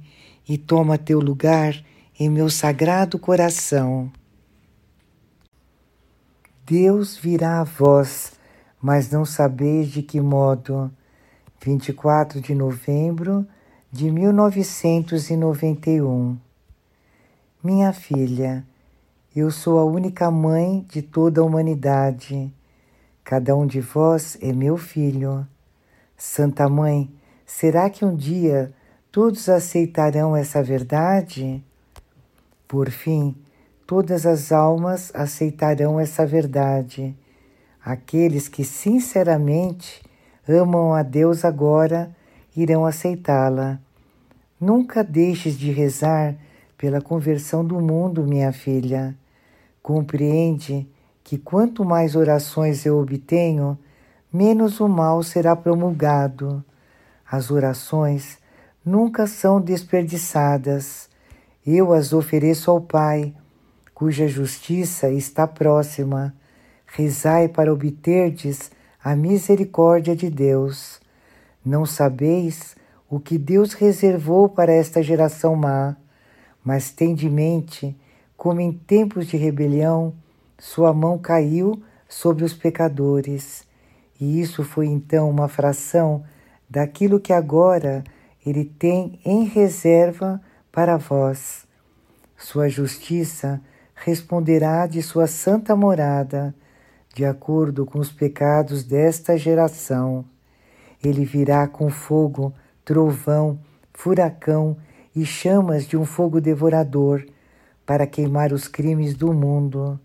[0.50, 1.80] e toma teu lugar
[2.18, 4.10] em meu sagrado coração.
[6.66, 8.32] Deus virá a vós,
[8.82, 10.90] mas não sabeis de que modo.
[11.64, 13.46] 24 de novembro
[13.92, 16.36] de 1991.
[17.62, 18.66] Minha filha,
[19.36, 22.52] eu sou a única mãe de toda a humanidade.
[23.22, 25.46] Cada um de vós é meu filho.
[26.16, 27.08] Santa Mãe,
[27.46, 28.74] será que um dia
[29.12, 31.62] todos aceitarão essa verdade?
[32.68, 33.34] Por fim,
[33.86, 37.16] todas as almas aceitarão essa verdade.
[37.84, 40.02] Aqueles que sinceramente
[40.48, 42.14] amam a Deus agora
[42.56, 43.80] irão aceitá-la.
[44.60, 46.36] Nunca deixes de rezar
[46.76, 49.16] pela conversão do mundo, minha filha.
[49.82, 50.86] Compreende
[51.24, 53.78] que quanto mais orações eu obtenho,
[54.32, 56.62] menos o mal será promulgado.
[57.30, 58.39] As orações
[58.84, 61.08] nunca são desperdiçadas.
[61.66, 63.34] Eu as ofereço ao Pai,
[63.94, 66.34] cuja justiça está próxima.
[66.86, 68.70] Rezai para obterdes
[69.02, 71.00] a misericórdia de Deus.
[71.64, 72.74] Não sabeis
[73.08, 75.96] o que Deus reservou para esta geração má,
[76.64, 77.96] mas tende mente
[78.36, 80.14] como em tempos de rebelião
[80.58, 83.64] sua mão caiu sobre os pecadores,
[84.20, 86.24] e isso foi então uma fração
[86.68, 88.04] daquilo que agora
[88.44, 90.40] ele tem em reserva
[90.72, 91.66] para vós.
[92.36, 93.60] Sua justiça
[93.94, 96.54] responderá de sua santa morada,
[97.14, 100.24] de acordo com os pecados desta geração.
[101.02, 103.58] Ele virá com fogo, trovão,
[103.92, 104.76] furacão
[105.14, 107.26] e chamas de um fogo devorador
[107.84, 109.98] para queimar os crimes do mundo.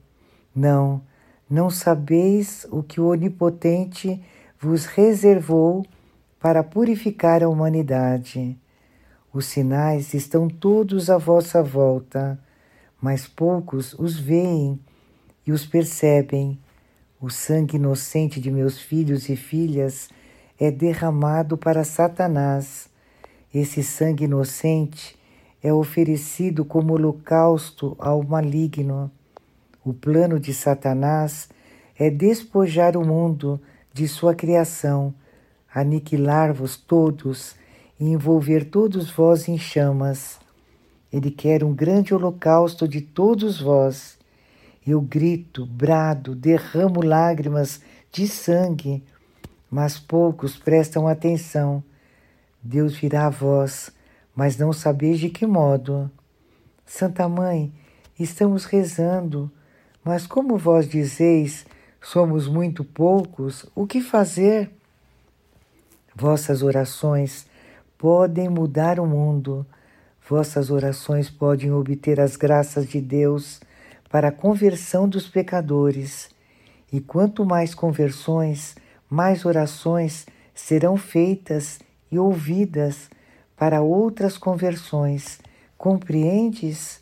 [0.54, 1.02] Não,
[1.50, 4.22] não sabeis o que o Onipotente
[4.60, 5.86] vos reservou
[6.46, 8.56] para purificar a humanidade.
[9.34, 12.40] Os sinais estão todos à vossa volta,
[13.02, 14.80] mas poucos os veem
[15.44, 16.60] e os percebem.
[17.20, 20.08] O sangue inocente de meus filhos e filhas
[20.60, 22.90] é derramado para Satanás.
[23.52, 25.18] Esse sangue inocente
[25.64, 29.10] é oferecido como holocausto ao maligno.
[29.84, 31.50] O plano de Satanás
[31.98, 33.60] é despojar o mundo
[33.92, 35.12] de sua criação,
[35.76, 37.54] aniquilar-vos todos
[38.00, 40.40] e envolver todos vós em chamas.
[41.12, 44.18] Ele quer um grande holocausto de todos vós.
[44.88, 49.04] Eu grito, brado, derramo lágrimas de sangue,
[49.70, 51.84] mas poucos prestam atenção.
[52.64, 53.92] Deus virá a vós,
[54.34, 56.10] mas não sabeis de que modo.
[56.86, 57.74] Santa Mãe,
[58.18, 59.52] estamos rezando,
[60.04, 61.66] mas como vós dizeis,
[62.02, 64.72] somos muito poucos, o que fazer?
[66.18, 67.46] Vossas orações
[67.98, 69.66] podem mudar o mundo.
[70.30, 73.60] Vossas orações podem obter as graças de Deus
[74.10, 76.30] para a conversão dos pecadores.
[76.90, 78.76] E quanto mais conversões,
[79.10, 83.10] mais orações serão feitas e ouvidas
[83.58, 85.40] para outras conversões.
[85.78, 87.02] Compreendes?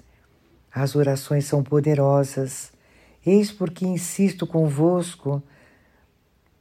[0.74, 2.72] As orações são poderosas.
[3.24, 5.44] Eis porque insisto convosco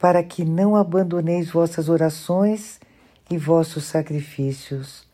[0.03, 2.77] para que não abandoneis vossas orações
[3.31, 5.07] e vossos sacrifícios.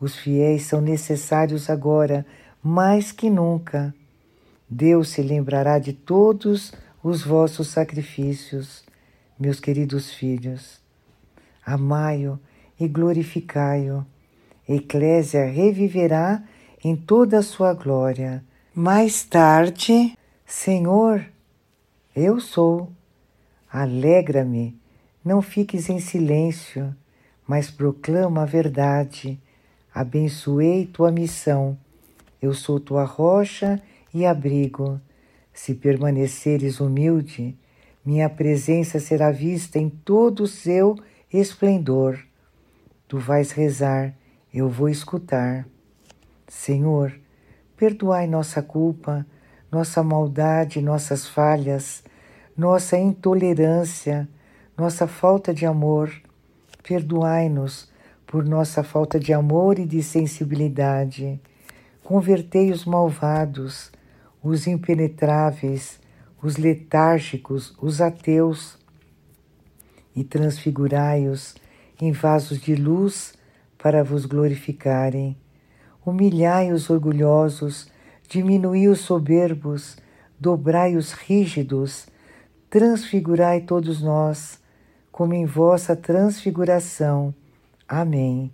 [0.00, 2.26] Os fiéis são necessários agora,
[2.60, 3.94] mais que nunca.
[4.68, 6.72] Deus se lembrará de todos
[7.04, 8.82] os vossos sacrifícios,
[9.38, 10.80] meus queridos filhos.
[11.64, 12.36] Amai-o
[12.80, 14.04] e glorificai-o.
[14.68, 16.42] Eclésia reviverá
[16.82, 18.42] em toda a sua glória.
[18.74, 21.24] Mais tarde, Senhor,
[22.16, 22.90] eu sou.
[23.72, 24.78] Alegra-me,
[25.24, 26.94] não fiques em silêncio
[27.46, 29.38] mas proclama a verdade.
[29.94, 31.76] Abençoei tua missão.
[32.40, 33.80] Eu sou tua rocha
[34.12, 35.00] e abrigo.
[35.52, 37.56] Se permaneceres humilde,
[38.04, 40.96] minha presença será vista em todo o seu
[41.32, 42.18] esplendor.
[43.06, 44.14] Tu vais rezar,
[44.52, 45.66] eu vou escutar.
[46.48, 47.12] Senhor,
[47.76, 49.26] perdoai nossa culpa,
[49.70, 52.02] nossa maldade, nossas falhas,
[52.56, 54.28] nossa intolerância,
[54.76, 56.10] nossa falta de amor
[56.82, 57.88] Perdoai-nos
[58.26, 61.40] por nossa falta de amor e de sensibilidade.
[62.02, 63.92] Convertei os malvados,
[64.42, 66.00] os impenetráveis,
[66.42, 68.76] os letárgicos, os ateus,
[70.14, 71.54] e transfigurai-os
[72.00, 73.32] em vasos de luz
[73.78, 75.36] para vos glorificarem.
[76.04, 77.88] Humilhai os orgulhosos,
[78.28, 79.96] diminuí os soberbos,
[80.38, 82.06] dobrai os rígidos,
[82.72, 84.58] transfigurai todos nós
[85.10, 87.34] como em vossa transfiguração.
[87.86, 88.50] Amém.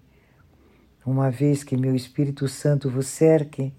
[1.06, 3.72] Uma vez que meu Espírito Santo vos cerque,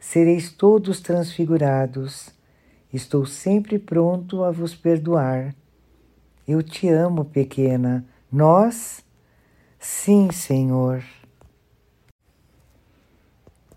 [0.00, 2.30] sereis todos transfigurados.
[2.90, 5.54] Estou sempre pronto a vos perdoar.
[6.48, 8.02] Eu te amo, pequena.
[8.32, 9.04] Nós?
[9.78, 11.04] Sim, Senhor.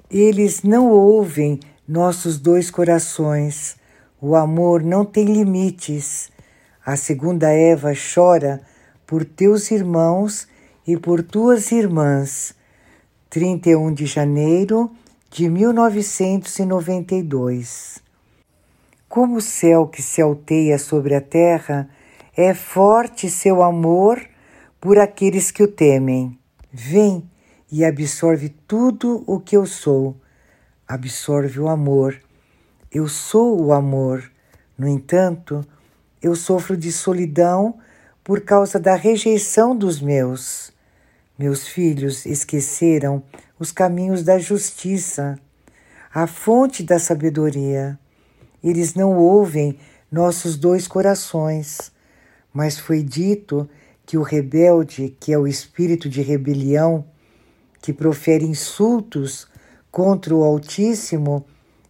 [0.10, 3.76] Eles não ouvem nossos dois corações.
[4.28, 6.32] O amor não tem limites.
[6.84, 8.60] A segunda Eva chora
[9.06, 10.48] por teus irmãos
[10.88, 12.56] e por tuas irmãs.
[13.30, 14.90] 31 de janeiro
[15.30, 18.02] de 1992.
[19.08, 21.88] Como o céu que se alteia sobre a terra,
[22.36, 24.20] é forte seu amor
[24.82, 26.36] por aqueles que o temem.
[26.74, 27.30] Vem
[27.72, 30.16] e absorve tudo o que eu sou.
[30.88, 32.25] Absorve o amor.
[32.96, 34.24] Eu sou o amor.
[34.78, 35.66] No entanto,
[36.24, 37.78] eu sofro de solidão
[38.24, 40.72] por causa da rejeição dos meus.
[41.38, 43.22] Meus filhos esqueceram
[43.60, 45.38] os caminhos da justiça,
[46.14, 48.00] a fonte da sabedoria.
[48.64, 49.78] Eles não ouvem
[50.10, 51.92] nossos dois corações,
[52.54, 53.70] mas foi dito
[54.06, 57.04] que o rebelde, que é o espírito de rebelião,
[57.82, 59.50] que profere insultos
[59.92, 61.46] contra o Altíssimo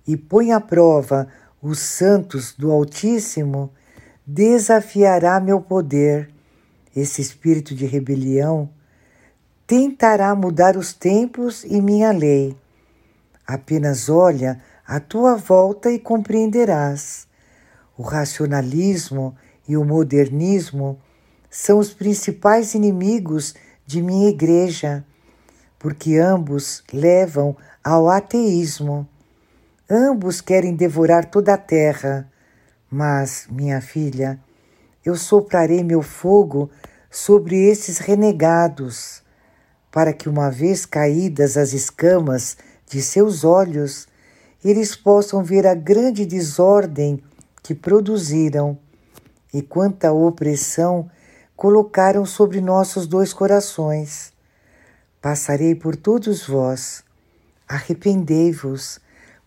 [0.07, 1.27] e põe à prova
[1.61, 3.71] os santos do Altíssimo,
[4.25, 6.29] desafiará meu poder.
[6.95, 8.69] Esse espírito de rebelião
[9.67, 12.55] tentará mudar os tempos e minha lei.
[13.45, 17.27] Apenas olha à tua volta e compreenderás.
[17.97, 19.35] O racionalismo
[19.67, 20.99] e o modernismo
[21.49, 23.55] são os principais inimigos
[23.85, 25.05] de minha igreja,
[25.79, 29.07] porque ambos levam ao ateísmo.
[29.89, 32.27] Ambos querem devorar toda a terra.
[32.89, 34.39] Mas, minha filha,
[35.05, 36.71] eu soprarei meu fogo
[37.11, 39.21] sobre esses renegados,
[39.91, 42.57] para que, uma vez caídas as escamas
[42.89, 44.07] de seus olhos,
[44.63, 47.23] eles possam ver a grande desordem
[47.61, 48.77] que produziram
[49.53, 51.09] e quanta opressão
[51.55, 54.33] colocaram sobre nossos dois corações.
[55.21, 57.03] Passarei por todos vós,
[57.67, 58.99] arrependei-vos,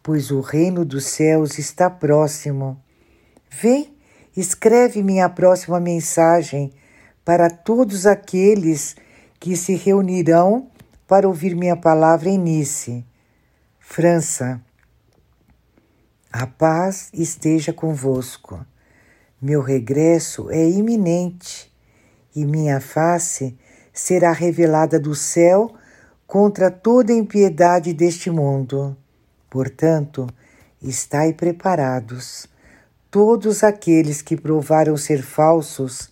[0.08, 2.82] pois o reino dos céus está próximo.
[3.50, 3.94] Vem,
[4.34, 6.72] escreve minha próxima mensagem
[7.22, 8.96] para todos aqueles
[9.38, 10.70] que se reunirão
[11.06, 13.04] para ouvir minha palavra em Nice.
[13.78, 14.62] França.
[16.32, 18.64] A paz esteja convosco.
[19.38, 21.70] Meu regresso é iminente
[22.34, 23.58] e minha face
[23.92, 25.70] será revelada do céu
[26.26, 28.96] contra toda impiedade deste mundo.
[29.50, 30.28] Portanto,
[30.82, 32.48] estai preparados.
[33.10, 36.10] Todos aqueles que provaram ser falsos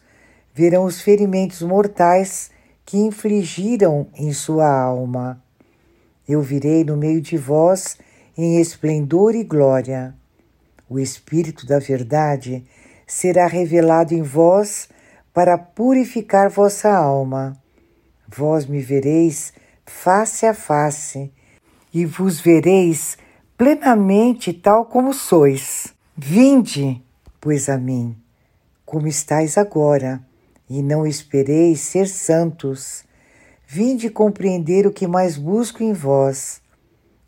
[0.54, 2.50] verão os ferimentos mortais
[2.84, 5.42] que infligiram em sua alma.
[6.26, 7.98] Eu virei no meio de vós
[8.36, 10.14] em esplendor e glória.
[10.88, 12.64] O Espírito da Verdade
[13.06, 14.88] será revelado em vós
[15.34, 17.56] para purificar vossa alma.
[18.26, 19.52] Vós me vereis
[19.84, 21.30] face a face
[21.92, 23.18] e vos vereis
[23.56, 25.94] plenamente tal como sois.
[26.16, 27.02] Vinde,
[27.40, 28.16] pois, a mim,
[28.84, 30.20] como estáis agora,
[30.68, 33.04] e não espereis ser santos.
[33.66, 36.60] Vinde compreender o que mais busco em vós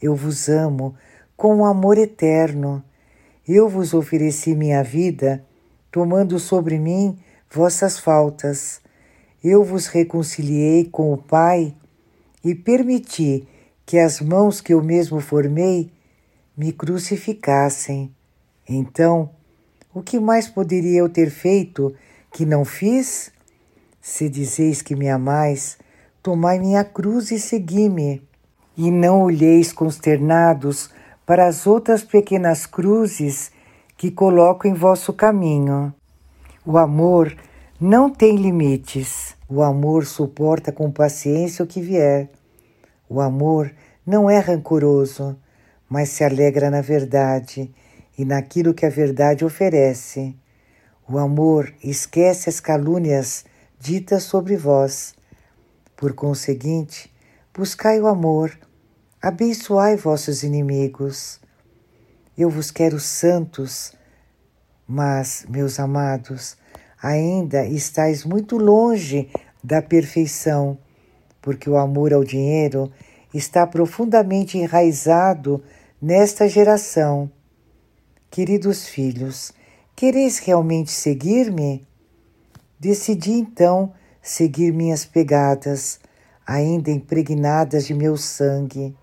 [0.01, 0.95] eu vos amo
[1.37, 2.83] com um amor eterno.
[3.47, 5.45] Eu vos ofereci minha vida,
[5.91, 7.19] tomando sobre mim
[7.51, 8.81] vossas faltas.
[9.43, 11.75] Eu vos reconciliei com o Pai
[12.45, 13.47] e permiti
[13.85, 15.91] que as mãos que eu mesmo formei
[16.59, 18.13] me crucificassem.
[18.69, 19.31] Então,
[19.95, 21.95] o que mais poderia eu ter feito
[22.33, 23.31] que não fiz?
[24.01, 25.79] Se dizeis que me amais,
[26.21, 28.21] tomai minha cruz e segui-me
[28.77, 30.91] e não olheis consternados
[31.25, 33.53] para as outras pequenas cruzes
[33.97, 35.95] que coloco em vosso caminho.
[36.67, 37.37] O amor
[37.81, 39.37] não tem limites.
[39.49, 42.29] O amor suporta com paciência o que vier.
[43.09, 43.73] O amor
[44.05, 45.37] não é rancoroso,
[45.89, 47.73] mas se alegra na verdade
[48.17, 50.35] e naquilo que a verdade oferece.
[51.09, 53.45] O amor esquece as calúnias
[53.79, 55.15] ditas sobre vós.
[55.97, 57.13] Por conseguinte,
[57.55, 58.57] buscai o amor
[59.21, 61.41] Abençoai vossos inimigos.
[62.37, 63.93] Eu vos quero santos,
[64.87, 66.57] mas, meus amados,
[67.03, 69.29] ainda estáis muito longe
[69.63, 70.79] da perfeição,
[71.43, 72.93] porque o amor ao dinheiro
[73.35, 75.65] está profundamente enraizado
[76.01, 77.31] nesta geração.
[78.31, 79.53] Queridos filhos,
[79.97, 81.87] quereis realmente seguir-me?
[82.79, 83.93] Decidi então
[84.23, 85.99] seguir minhas pegadas,
[86.47, 88.95] ainda impregnadas de meu sangue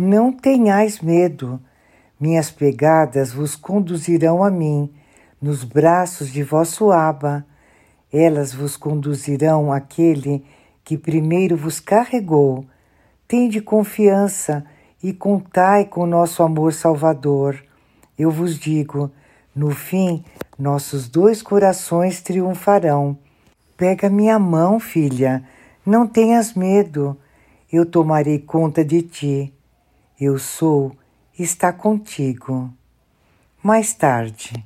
[0.00, 1.60] não tenhais medo,
[2.20, 4.94] minhas pegadas vos conduzirão a mim,
[5.42, 7.44] nos braços de vosso Aba.
[8.12, 10.44] Elas vos conduzirão àquele
[10.84, 12.64] que primeiro vos carregou.
[13.26, 14.64] Tende confiança
[15.02, 17.62] e contai com nosso amor salvador.
[18.18, 19.10] Eu vos digo,
[19.54, 20.24] no fim,
[20.58, 23.16] nossos dois corações triunfarão.
[23.76, 25.44] Pega minha mão, filha,
[25.86, 27.16] não tenhas medo,
[27.72, 29.54] eu tomarei conta de ti.
[30.20, 30.92] Eu sou
[31.38, 32.68] está contigo.
[33.62, 34.64] Mais tarde,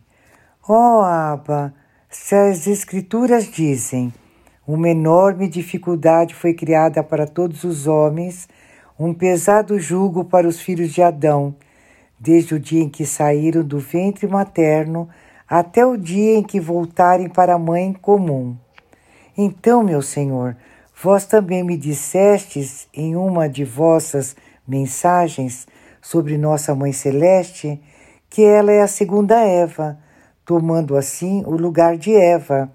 [0.66, 1.74] ó oh, Abba,
[2.08, 4.12] se as Escrituras dizem,
[4.66, 8.48] uma enorme dificuldade foi criada para todos os homens,
[9.04, 11.54] um pesado jugo para os filhos de Adão,
[12.20, 15.08] desde o dia em que saíram do ventre materno
[15.48, 18.56] até o dia em que voltarem para a mãe comum.
[19.36, 20.56] Então, meu Senhor,
[21.02, 24.36] vós também me dissestes em uma de vossas
[24.66, 25.66] mensagens
[26.00, 27.82] sobre Nossa Mãe Celeste
[28.30, 29.98] que ela é a segunda Eva,
[30.44, 32.72] tomando assim o lugar de Eva.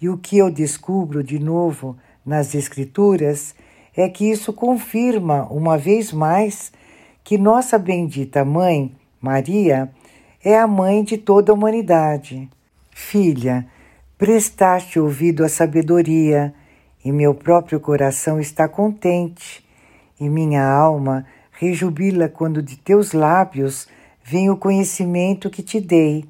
[0.00, 3.54] E o que eu descubro de novo nas Escrituras
[3.96, 6.72] é que isso confirma, uma vez mais,
[7.22, 9.90] que nossa bendita mãe, Maria,
[10.44, 12.48] é a mãe de toda a humanidade.
[12.90, 13.66] Filha,
[14.18, 16.54] prestaste ouvido à sabedoria,
[17.04, 19.64] e meu próprio coração está contente
[20.18, 23.86] e minha alma rejubila quando de teus lábios
[24.22, 26.24] vem o conhecimento que te dei.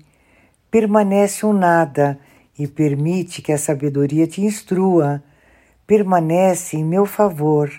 [0.71, 2.19] Permanece um nada
[2.59, 5.23] e permite que a sabedoria te instrua.
[5.87, 7.71] Permanece em meu favor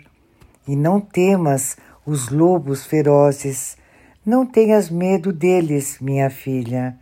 [0.68, 3.78] e não temas os lobos ferozes.
[4.26, 6.98] Não tenhas medo deles, minha filha.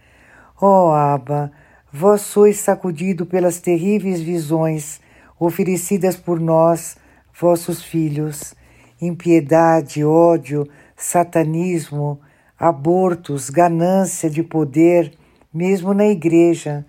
[0.62, 1.52] Ó oh, Aba,
[1.92, 5.00] vós sois sacudido pelas terríveis visões
[5.40, 6.98] oferecidas por nós,
[7.34, 8.56] vossos filhos
[9.06, 12.20] impiedade, ódio, satanismo,
[12.58, 15.12] abortos, ganância de poder,
[15.54, 16.86] mesmo na igreja,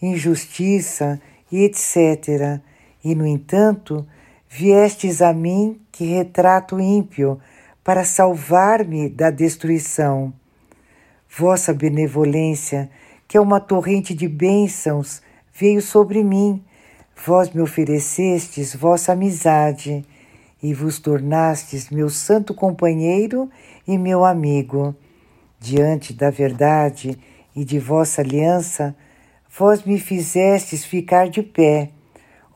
[0.00, 1.20] injustiça
[1.52, 2.60] e etc.
[3.08, 4.06] E, no entanto,
[4.50, 7.40] viestes a mim que retrato ímpio
[7.82, 10.30] para salvar-me da destruição.
[11.26, 12.90] Vossa benevolência,
[13.26, 15.22] que é uma torrente de bênçãos,
[15.54, 16.62] veio sobre mim.
[17.24, 20.04] Vós me oferecestes vossa amizade
[20.62, 23.48] e vos tornastes meu santo companheiro
[23.86, 24.94] e meu amigo.
[25.58, 27.18] Diante da verdade
[27.56, 28.94] e de vossa aliança,
[29.58, 31.92] vós me fizestes ficar de pé.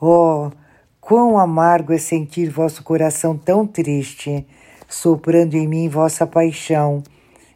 [0.05, 0.51] Oh,
[0.99, 4.45] quão amargo é sentir vosso coração tão triste,
[4.85, 7.01] soprando em mim vossa paixão,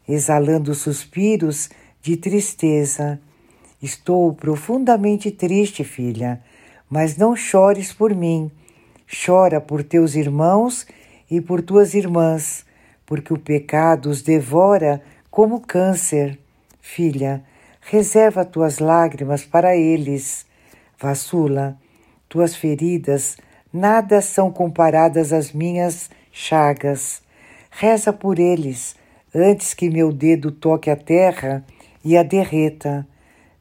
[0.08, 1.70] exalando suspiros
[2.02, 3.20] de tristeza.
[3.82, 6.42] Estou profundamente triste, filha,
[6.90, 8.50] mas não chores por mim.
[9.26, 10.88] Chora por teus irmãos
[11.30, 12.66] e por tuas irmãs,
[13.06, 16.40] porque o pecado os devora como câncer.
[16.80, 17.44] Filha,
[17.82, 20.46] reserva tuas lágrimas para eles.
[20.98, 21.78] Vassula,
[22.30, 23.38] tuas feridas
[23.72, 27.22] nada são comparadas às minhas chagas.
[27.70, 28.96] Reza por eles,
[29.34, 31.64] antes que meu dedo toque a terra
[32.04, 33.08] e a derreta.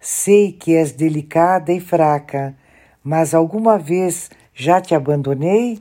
[0.00, 2.54] Sei que és delicada e fraca,
[3.02, 5.80] mas alguma vez já te abandonei?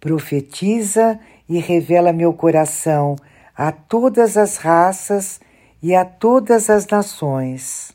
[0.00, 3.16] Profetiza e revela meu coração
[3.54, 5.40] a todas as raças
[5.82, 7.92] e a todas as nações.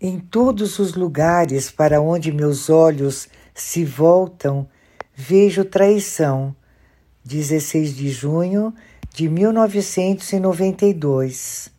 [0.00, 4.68] Em todos os lugares para onde meus olhos se voltam,
[5.14, 6.54] vejo traição.
[7.24, 8.74] 16 de junho
[9.14, 11.70] de 1992.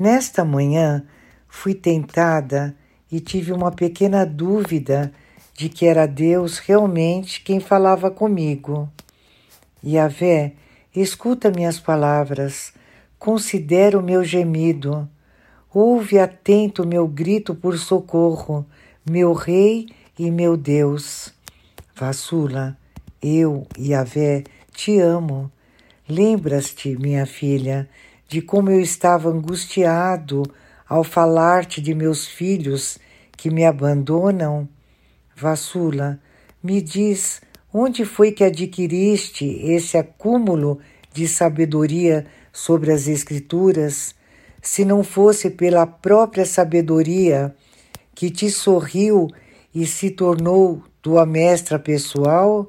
[0.00, 1.04] Nesta manhã,
[1.46, 2.74] fui tentada
[3.10, 5.12] e tive uma pequena dúvida
[5.54, 8.90] de que era Deus realmente quem falava comigo.
[9.84, 10.54] Yahvé,
[10.94, 12.72] escuta minhas palavras,
[13.18, 15.06] considera o meu gemido,
[15.78, 18.64] ouve atento meu grito por socorro,
[19.04, 19.86] meu Rei
[20.18, 21.34] e meu Deus.
[21.94, 22.78] Vassula,
[23.20, 25.52] eu, Yahvé, te amo.
[26.08, 27.86] Lembras-te, minha filha,
[28.26, 30.44] de como eu estava angustiado
[30.88, 32.98] ao falar-te de meus filhos
[33.36, 34.66] que me abandonam?
[35.36, 36.18] Vassula,
[36.62, 40.78] me diz onde foi que adquiriste esse acúmulo
[41.12, 44.15] de sabedoria sobre as Escrituras,
[44.66, 47.54] se não fosse pela própria sabedoria
[48.12, 49.28] que te sorriu
[49.72, 52.68] e se tornou tua mestra pessoal?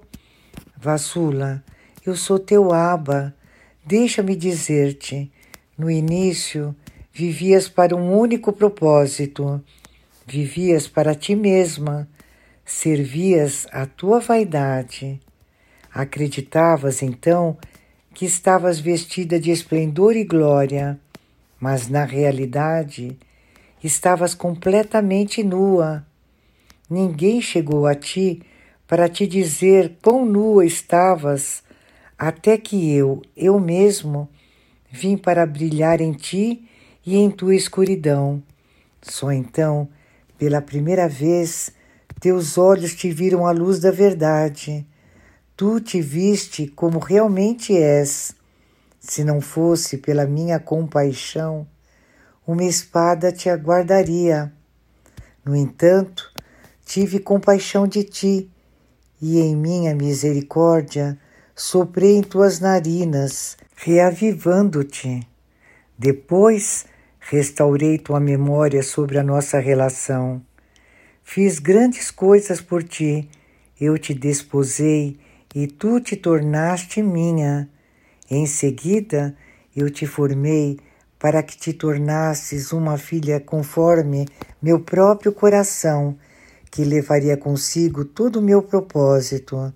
[0.77, 1.63] Vassula,
[2.05, 3.33] eu sou teu aba.
[3.83, 5.31] Deixa-me dizer-te,
[5.75, 6.75] no início
[7.11, 9.59] vivias para um único propósito,
[10.23, 12.07] vivias para ti mesma,
[12.63, 15.19] servias a tua vaidade.
[15.91, 17.57] Acreditavas então
[18.13, 20.99] que estavas vestida de esplendor e glória,
[21.59, 23.17] mas na realidade
[23.83, 26.05] estavas completamente nua.
[26.89, 28.41] Ninguém chegou a ti
[28.87, 31.61] para te dizer quão nua estavas,
[32.17, 34.29] até que eu, eu mesmo,
[34.89, 36.67] vim para brilhar em ti
[37.05, 38.41] e em tua escuridão.
[39.01, 39.89] Só então,
[40.37, 41.71] pela primeira vez,
[42.19, 44.85] teus olhos te viram a luz da verdade.
[45.55, 48.36] Tu te viste como realmente és.
[48.99, 51.67] Se não fosse pela minha compaixão,
[52.45, 54.51] uma espada te aguardaria.
[55.43, 56.31] No entanto,
[56.85, 58.51] tive compaixão de ti,
[59.21, 61.17] e em minha misericórdia
[61.55, 65.27] soprei em tuas narinas, reavivando-te.
[65.97, 66.85] Depois
[67.29, 70.41] Restaurei tua memória sobre a nossa relação.
[71.21, 73.29] Fiz grandes coisas por ti.
[73.77, 75.19] Eu te desposei
[75.53, 77.69] e tu te tornaste minha.
[78.29, 79.35] Em seguida,
[79.75, 80.79] eu te formei
[81.17, 84.27] para que te tornasses uma filha conforme
[84.61, 86.17] meu próprio coração,
[86.69, 89.73] que levaria consigo todo o meu propósito,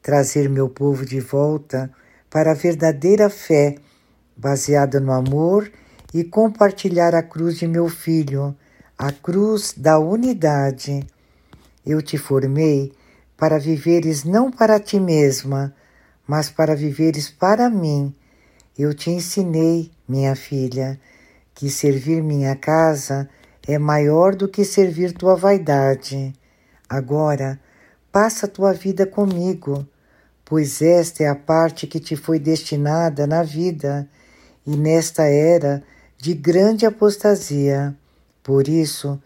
[0.00, 1.90] trazer meu povo de volta
[2.30, 3.74] para a verdadeira fé,
[4.36, 5.70] baseada no amor
[6.14, 8.56] e compartilhar a cruz de meu filho,
[8.96, 11.04] a cruz da unidade.
[11.84, 12.92] Eu te formei
[13.36, 15.74] para viveres não para ti mesma,
[16.28, 18.14] mas para viveres para mim.
[18.78, 21.00] Eu te ensinei, minha filha,
[21.54, 23.28] que servir minha casa
[23.66, 26.34] é maior do que servir tua vaidade.
[26.86, 27.58] Agora,
[28.12, 29.86] passa tua vida comigo,
[30.44, 34.06] pois esta é a parte que te foi destinada na vida,
[34.66, 35.82] e nesta era
[36.18, 37.96] de grande apostasia.
[38.42, 39.20] Por isso,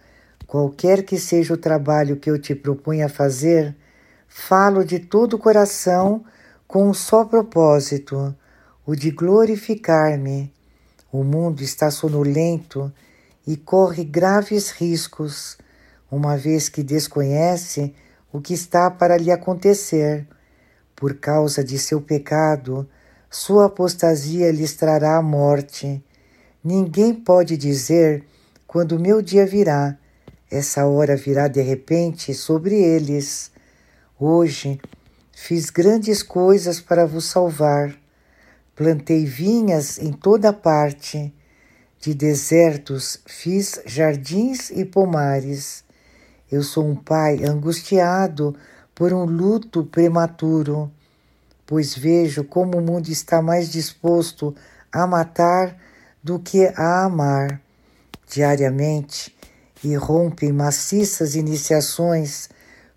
[0.46, 3.74] qualquer que seja o trabalho que eu te proponha fazer,
[4.28, 6.24] falo de todo o coração
[6.72, 8.34] com um só propósito,
[8.86, 10.50] o de glorificar-me.
[11.12, 12.90] O mundo está sonolento
[13.46, 15.58] e corre graves riscos,
[16.10, 17.94] uma vez que desconhece
[18.32, 20.26] o que está para lhe acontecer.
[20.96, 22.88] Por causa de seu pecado,
[23.28, 26.02] sua apostasia lhes trará a morte.
[26.64, 28.24] Ninguém pode dizer
[28.66, 29.98] quando meu dia virá.
[30.50, 33.52] Essa hora virá de repente sobre eles.
[34.18, 34.80] Hoje
[35.42, 37.92] fiz grandes coisas para vos salvar.
[38.76, 41.34] Plantei vinhas em toda parte.
[41.98, 45.82] De desertos fiz jardins e pomares.
[46.50, 48.54] Eu sou um pai angustiado
[48.94, 50.88] por um luto prematuro,
[51.66, 54.54] pois vejo como o mundo está mais disposto
[54.92, 55.76] a matar
[56.22, 57.60] do que a amar.
[58.28, 59.36] Diariamente
[59.82, 62.48] irrompem maciças iniciações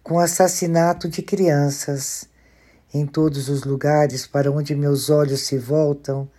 [0.04, 2.35] com assassinato de crianças.
[2.98, 6.30] Em todos os lugares para onde meus olhos se voltam,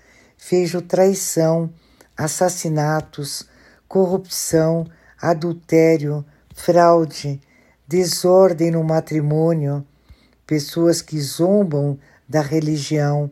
[0.51, 1.69] vejo traição,
[2.17, 3.47] assassinatos,
[3.87, 4.87] corrupção,
[5.21, 7.43] adultério, fraude,
[7.87, 9.87] desordem no matrimônio,
[10.47, 13.31] pessoas que zombam da religião,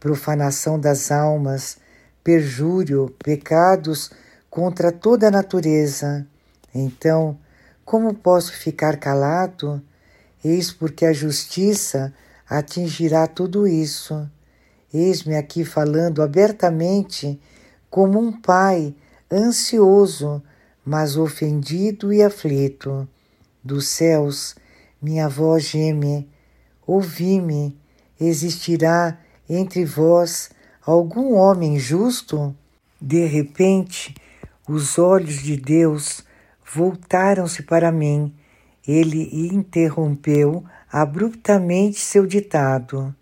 [0.00, 1.76] profanação das almas,
[2.24, 4.10] perjúrio, pecados
[4.48, 6.26] contra toda a natureza.
[6.74, 7.38] Então,
[7.84, 9.82] como posso ficar calado?
[10.42, 12.14] Eis porque a justiça
[12.48, 14.28] atingirá tudo isso.
[14.92, 17.40] Eis-me aqui falando abertamente
[17.90, 18.94] como um pai
[19.30, 20.42] ansioso,
[20.84, 23.08] mas ofendido e aflito.
[23.62, 24.54] Dos céus,
[25.02, 26.28] minha voz geme,
[26.86, 27.76] ouvi-me,
[28.20, 29.18] existirá
[29.48, 30.50] entre vós
[30.84, 32.54] algum homem justo?
[33.00, 34.14] De repente,
[34.68, 36.24] os olhos de Deus
[36.74, 38.32] voltaram-se para mim.
[38.86, 40.64] Ele interrompeu
[40.98, 43.14] abruptamente seu ditado.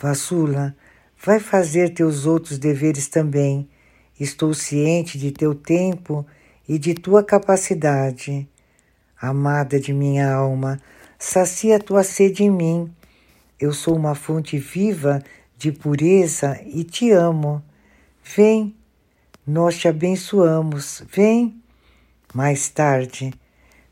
[0.00, 0.72] Vassula,
[1.20, 3.68] vai fazer teus outros deveres também.
[4.20, 6.24] Estou ciente de teu tempo
[6.68, 8.48] e de tua capacidade.
[9.20, 10.80] Amada de minha alma,
[11.18, 12.94] sacia tua sede em mim.
[13.58, 15.20] Eu sou uma fonte viva
[15.58, 17.64] de pureza e te amo.
[18.22, 18.76] Vem,
[19.44, 21.02] nós te abençoamos.
[21.12, 21.60] Vem.
[22.32, 23.34] Mais tarde,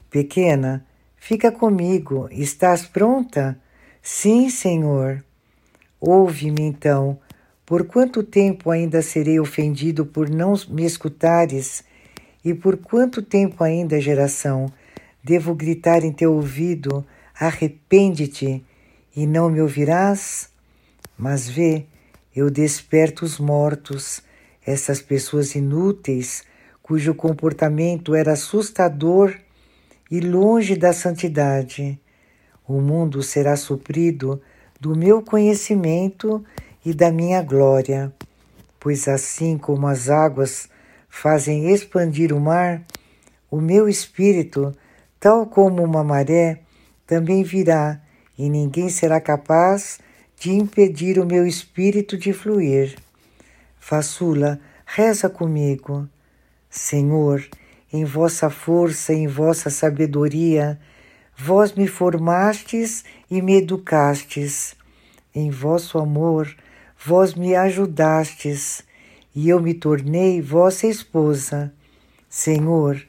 [0.09, 0.86] pequena,
[1.25, 2.29] fica comigo.
[2.31, 3.59] Estás pronta?
[4.03, 5.25] Sim, Senhor.
[5.99, 7.18] Ouve-me então.
[7.64, 11.83] Por quanto tempo ainda serei ofendido por não me escutares?
[12.45, 14.70] E por quanto tempo ainda, geração,
[15.22, 17.07] devo gritar em teu ouvido:
[17.41, 18.62] arrepende-te,
[19.16, 20.51] e não me ouvirás?
[21.16, 21.87] Mas vê,
[22.37, 24.20] eu desperto os mortos,
[24.66, 26.45] essas pessoas inúteis,
[26.83, 29.35] cujo comportamento era assustador
[30.15, 32.01] e longe da santidade.
[32.69, 34.41] O mundo será suprido
[34.81, 36.45] do meu conhecimento
[36.87, 38.15] e da minha glória,
[38.79, 40.69] pois assim como as águas
[41.09, 42.85] fazem expandir o mar,
[43.51, 44.73] o meu espírito,
[45.19, 46.61] tal como uma maré,
[47.05, 48.01] também virá,
[48.39, 49.99] e ninguém será capaz
[50.39, 52.95] de impedir o meu espírito de fluir.
[53.81, 56.09] Façula, reza comigo.
[56.71, 57.45] Senhor,
[57.95, 60.80] em vossa força em vossa sabedoria,
[61.36, 64.74] vós me formastes e me educastes.
[65.32, 66.53] Em vosso amor,
[66.99, 68.82] vós me ajudastes
[69.32, 71.72] e eu me tornei vossa esposa.
[72.28, 73.01] Senhor,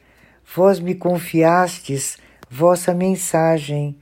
[0.54, 2.16] vós me confiastes
[2.48, 3.98] vossa mensagem.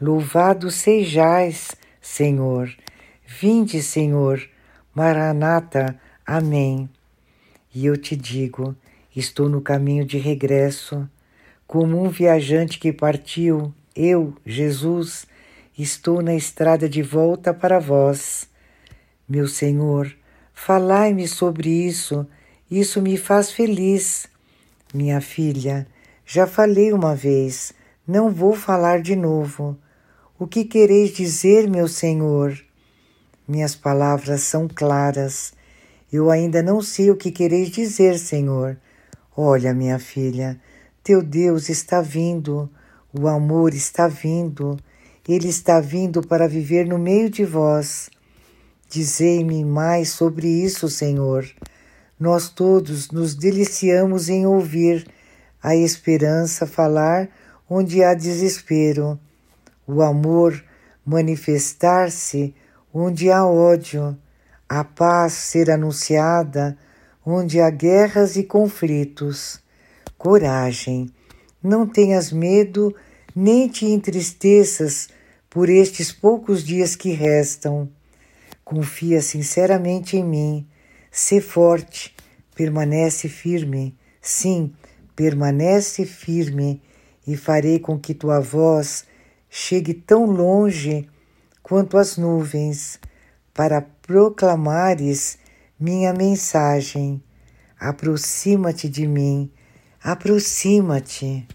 [0.00, 2.72] Louvado sejais, Senhor.
[3.26, 4.40] Vinde, Senhor.
[4.94, 6.00] Maranata.
[6.24, 6.88] Amém.
[7.74, 8.76] E eu te digo,
[9.18, 11.08] estou no caminho de regresso.
[11.66, 15.26] Como um viajante que partiu, eu, Jesus,
[15.76, 18.48] estou na estrada de volta para vós.
[19.28, 20.14] Meu Senhor,
[20.60, 22.26] Falai-me sobre isso,
[22.68, 24.26] isso me faz feliz.
[24.92, 25.86] Minha filha,
[26.26, 27.72] já falei uma vez,
[28.06, 29.78] não vou falar de novo.
[30.36, 32.58] O que quereis dizer, meu Senhor?
[33.46, 35.54] Minhas palavras são claras.
[36.12, 38.76] Eu ainda não sei o que quereis dizer, Senhor.
[39.40, 40.60] Olha, minha filha,
[41.00, 42.68] teu Deus está vindo,
[43.16, 44.76] o amor está vindo,
[45.28, 48.10] ele está vindo para viver no meio de vós.
[48.88, 51.48] Dizei-me mais sobre isso, Senhor.
[52.18, 55.06] Nós todos nos deliciamos em ouvir
[55.62, 57.28] a esperança falar
[57.70, 59.20] onde há desespero,
[59.86, 60.60] o amor
[61.06, 62.52] manifestar-se
[62.92, 64.18] onde há ódio,
[64.68, 66.76] a paz ser anunciada
[67.28, 69.60] onde há guerras e conflitos.
[70.16, 71.10] Coragem,
[71.62, 72.94] não tenhas medo
[73.34, 75.08] nem te entristeças
[75.48, 77.88] por estes poucos dias que restam
[78.68, 80.68] Confia sinceramente em mim.
[81.10, 82.14] Sê forte,
[82.54, 83.96] permanece firme.
[84.20, 84.74] Sim,
[85.16, 86.82] permanece firme
[87.26, 89.06] e farei com que tua voz
[89.48, 91.08] chegue tão longe
[91.62, 93.00] quanto as nuvens.
[93.54, 95.38] para proclamares
[95.78, 97.22] minha mensagem.
[97.78, 99.48] Aproxima-te de mim,
[100.02, 101.46] aproxima-te.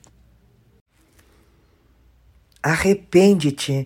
[2.62, 3.86] Arrepende-te,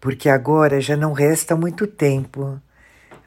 [0.00, 2.62] porque agora já não resta muito tempo.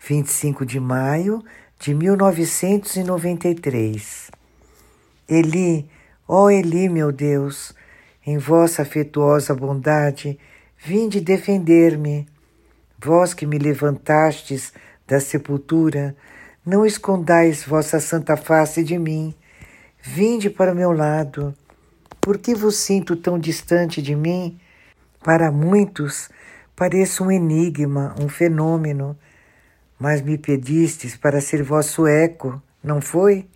[0.08, 1.44] 25 de maio
[1.78, 4.32] de 1993.
[5.28, 5.90] Eli,
[6.28, 7.76] ó Eli, meu Deus,
[8.26, 10.40] em vossa afetuosa bondade,
[10.78, 12.26] vinde defender-me.
[13.04, 14.72] Vós que me levantastes
[15.06, 16.16] da sepultura,
[16.66, 19.36] não escondais vossa santa face de mim.
[20.02, 21.54] Vinde para meu lado.
[22.20, 24.60] Por que vos sinto tão distante de mim?
[25.24, 26.28] Para muitos,
[26.76, 29.16] pareço um enigma, um fenômeno,
[30.00, 33.48] mas me pedistes para ser vosso eco, não foi?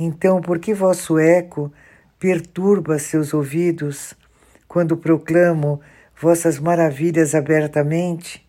[0.00, 1.70] Então, por que vosso eco
[2.18, 4.14] perturba seus ouvidos
[4.66, 5.80] quando proclamo
[6.18, 8.46] vossas maravilhas abertamente?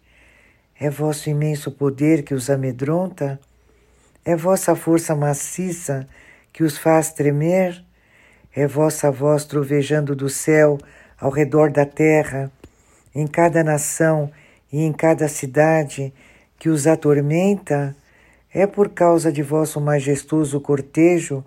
[0.79, 3.39] É vosso imenso poder que os amedronta?
[4.25, 6.07] É vossa força maciça
[6.51, 7.83] que os faz tremer?
[8.53, 10.77] É vossa voz trovejando do céu
[11.19, 12.51] ao redor da terra,
[13.15, 14.29] em cada nação
[14.71, 16.13] e em cada cidade
[16.57, 17.95] que os atormenta?
[18.53, 21.43] É por causa de vosso majestoso cortejo,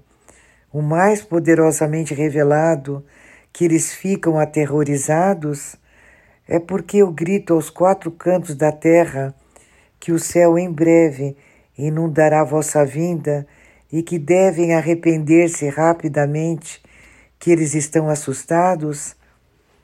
[0.73, 3.05] o mais poderosamente revelado,
[3.53, 5.77] que eles ficam aterrorizados?
[6.49, 9.35] É porque eu grito aos quatro cantos da terra
[10.01, 11.37] que o céu em breve
[11.77, 13.47] inundará vossa vinda
[13.91, 16.83] e que devem arrepender-se rapidamente,
[17.39, 19.17] que eles estão assustados?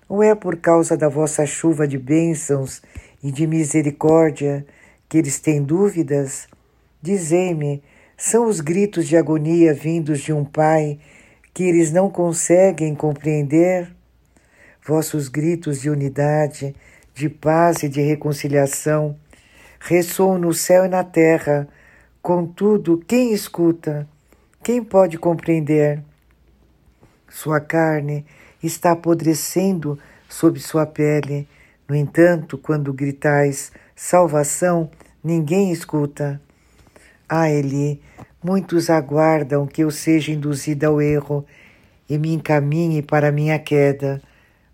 [0.08, 2.80] Ou é por causa da vossa chuva de bênçãos
[3.22, 4.64] e de misericórdia
[5.08, 6.48] que eles têm dúvidas?
[7.02, 7.82] Dizei-me,
[8.16, 10.98] são os gritos de agonia vindos de um pai
[11.52, 13.94] que eles não conseguem compreender?
[14.86, 16.74] Vossos gritos de unidade,
[17.14, 19.16] de paz e de reconciliação
[19.80, 21.68] ressoam no céu e na terra.
[22.20, 24.06] Contudo, quem escuta?
[24.62, 26.02] Quem pode compreender?
[27.28, 28.26] Sua carne
[28.62, 29.98] está apodrecendo
[30.28, 31.48] sob sua pele.
[31.88, 34.90] No entanto, quando gritais salvação,
[35.22, 36.40] ninguém escuta.
[37.28, 38.02] Ah, Eli,
[38.42, 41.46] muitos aguardam que eu seja induzida ao erro
[42.10, 44.20] e me encaminhe para minha queda,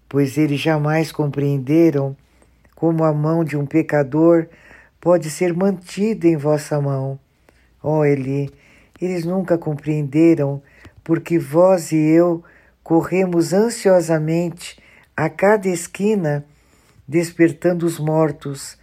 [0.08, 2.16] pois eles jamais compreenderam
[2.74, 4.46] como a mão de um pecador
[5.00, 7.18] pode ser mantida em vossa mão.
[7.86, 8.50] Ó oh, Eli,
[8.98, 10.62] eles nunca compreenderam
[11.04, 12.42] porque vós e eu
[12.82, 14.82] corremos ansiosamente
[15.14, 16.46] a cada esquina,
[17.06, 18.78] despertando os mortos,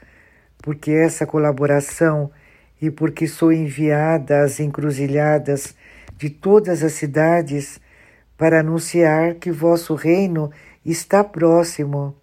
[0.59, 2.29] porque essa colaboração
[2.79, 5.73] e porque sou enviada às encruzilhadas
[6.15, 7.81] de todas as cidades
[8.37, 10.51] para anunciar que vosso reino
[10.85, 12.15] está próximo.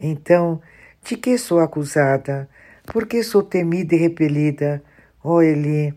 [0.00, 0.62] Então,
[1.02, 2.48] de que sou acusada?
[2.86, 4.80] Por que sou temida e repelida?
[5.24, 5.92] Ó oh, Eli,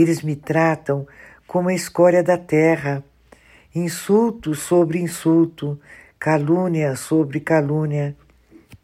[0.00, 1.06] eles me tratam
[1.46, 3.04] como a escória da terra,
[3.74, 5.78] insulto sobre insulto,
[6.18, 8.16] calúnia sobre calúnia.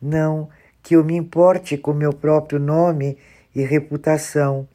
[0.03, 0.49] Não
[0.83, 3.17] que eu me importe com meu próprio nome
[3.55, 4.69] e reputação.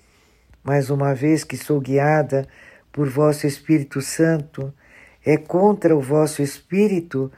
[0.64, 2.48] Mas uma vez que sou guiada
[2.92, 4.74] por vosso Espírito Santo,
[5.26, 7.32] é contra o vosso Espírito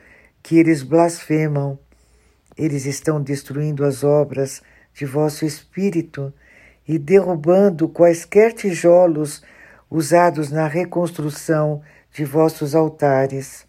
[0.44, 1.80] que eles blasfemam.
[2.58, 4.62] Eles estão destruindo as obras
[4.94, 6.34] de vosso Espírito
[6.88, 9.42] e derrubando quaisquer tijolos
[9.90, 11.82] usados na reconstrução
[12.14, 13.66] de vossos altares.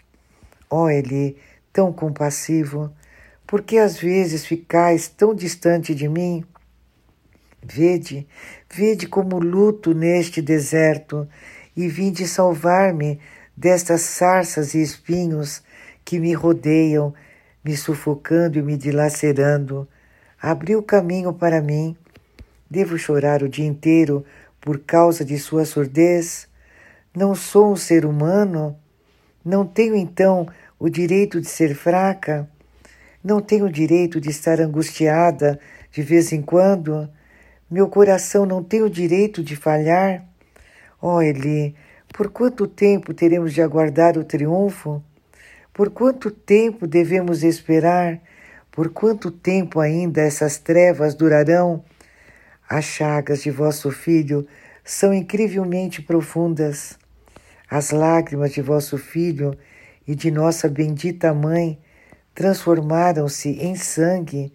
[0.69, 1.37] Ó oh, Eli,
[1.73, 2.93] tão compassivo,
[3.47, 6.45] por que às vezes ficais tão distante de mim?
[7.63, 8.27] Vede,
[8.73, 11.29] vede como luto neste deserto,
[11.77, 13.21] e vinde salvar-me
[13.57, 15.63] destas sarças e espinhos
[16.05, 17.13] que me rodeiam,
[17.65, 19.87] me sufocando e me dilacerando.
[20.41, 21.97] Abriu caminho para mim.
[22.69, 24.25] Devo chorar o dia inteiro
[24.61, 26.49] por causa de sua surdez?
[27.15, 28.77] Não sou um ser humano?
[29.45, 30.49] Não tenho então
[30.79, 32.49] o direito de ser fraca?
[33.23, 35.59] Não tenho o direito de estar angustiada
[35.93, 37.09] de vez em quando?
[37.71, 40.25] Meu coração não tem o direito de falhar?
[41.01, 41.75] Oh, Eli,
[42.13, 45.03] por quanto tempo teremos de aguardar o triunfo?
[45.73, 48.21] Por quanto tempo devemos esperar?
[48.71, 51.85] Por quanto tempo ainda essas trevas durarão?
[52.69, 54.47] As chagas de vosso filho
[54.85, 56.99] são incrivelmente profundas.
[57.71, 59.57] As lágrimas de vosso filho
[60.07, 61.79] e de nossa bendita mãe
[62.35, 64.53] transformaram-se em sangue.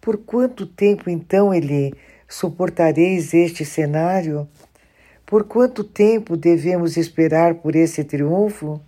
[0.00, 1.92] Por quanto tempo então, Eli,
[2.30, 4.48] Suportareis este cenário?
[5.26, 8.80] Por quanto tempo devemos esperar por esse triunfo?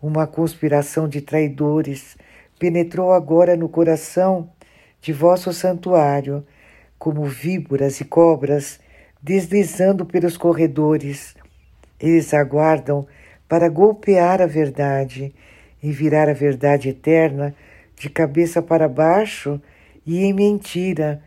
[0.00, 2.16] Uma conspiração de traidores
[2.58, 4.50] penetrou agora no coração
[5.00, 6.44] de vosso santuário
[6.98, 8.80] como víboras e cobras
[9.22, 11.34] deslizando pelos corredores.
[12.00, 13.06] Eles aguardam
[13.48, 15.34] para golpear a verdade
[15.82, 17.54] e virar a verdade eterna
[17.96, 19.60] de cabeça para baixo
[20.06, 21.22] e em mentira,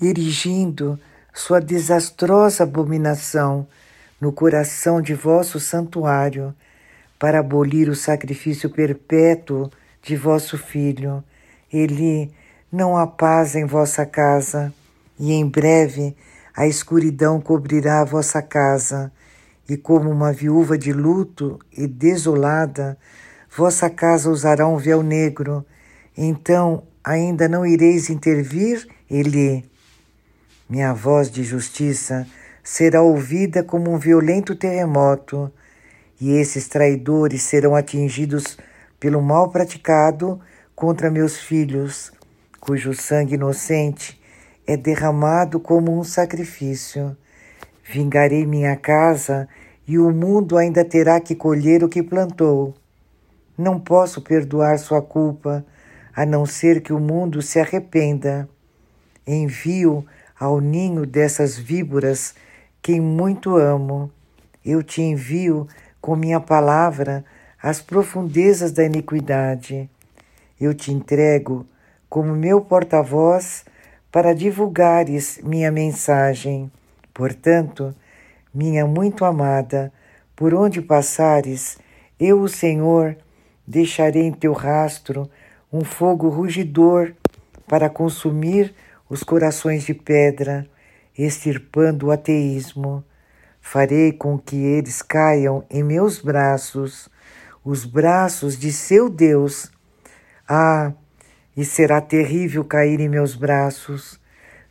[0.00, 0.98] erigindo
[1.32, 3.66] sua desastrosa abominação
[4.20, 6.54] no coração de vosso santuário,
[7.18, 9.70] para abolir o sacrifício perpétuo
[10.02, 11.24] de vosso filho.
[11.72, 12.30] Ele
[12.70, 14.72] não há paz em vossa casa,
[15.24, 16.14] e em breve
[16.54, 19.10] a escuridão cobrirá a vossa casa,
[19.66, 22.98] e como uma viúva de luto e desolada,
[23.56, 25.64] vossa casa usará um véu negro.
[26.14, 29.64] Então ainda não ireis intervir, Ele.
[30.68, 32.26] Minha voz de justiça
[32.62, 35.50] será ouvida como um violento terremoto,
[36.20, 38.58] e esses traidores serão atingidos
[39.00, 40.38] pelo mal praticado
[40.74, 42.12] contra meus filhos,
[42.60, 44.22] cujo sangue inocente
[44.66, 47.16] é derramado como um sacrifício.
[47.82, 49.48] Vingarei minha casa
[49.86, 52.74] e o mundo ainda terá que colher o que plantou.
[53.56, 55.64] Não posso perdoar sua culpa,
[56.14, 58.48] a não ser que o mundo se arrependa.
[59.26, 60.04] Envio
[60.38, 62.34] ao ninho dessas víboras
[62.80, 64.10] quem muito amo.
[64.64, 65.66] Eu te envio
[66.00, 67.24] com minha palavra
[67.62, 69.88] às profundezas da iniquidade.
[70.60, 71.66] Eu te entrego
[72.08, 73.64] como meu porta-voz
[74.14, 76.70] para divulgares minha mensagem.
[77.12, 77.92] Portanto,
[78.54, 79.92] minha muito amada,
[80.36, 81.78] por onde passares,
[82.16, 83.16] eu, o Senhor,
[83.66, 85.28] deixarei em teu rastro
[85.72, 87.12] um fogo rugidor
[87.66, 88.72] para consumir
[89.10, 90.64] os corações de pedra
[91.18, 93.04] extirpando o ateísmo.
[93.60, 97.08] Farei com que eles caiam em meus braços,
[97.64, 99.72] os braços de seu Deus.
[100.48, 100.92] Ah,
[101.56, 104.20] e será terrível cair em meus braços.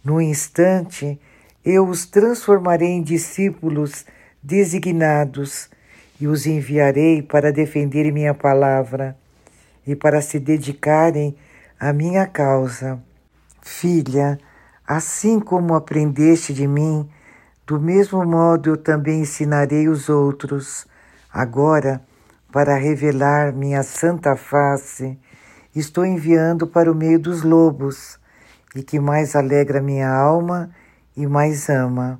[0.03, 1.19] No instante,
[1.63, 4.05] eu os transformarei em discípulos
[4.41, 5.69] designados
[6.19, 9.15] e os enviarei para defender minha palavra
[9.85, 11.35] e para se dedicarem
[11.79, 13.01] à minha causa.
[13.61, 14.37] Filha,
[14.85, 17.09] Assim como aprendeste de mim,
[17.65, 20.85] do mesmo modo eu também ensinarei os outros.
[21.31, 22.01] Agora,
[22.51, 25.17] para revelar minha santa face,
[25.79, 28.19] estou enviando para o meio dos lobos,
[28.75, 30.69] e que mais alegra minha alma
[31.15, 32.19] e mais ama.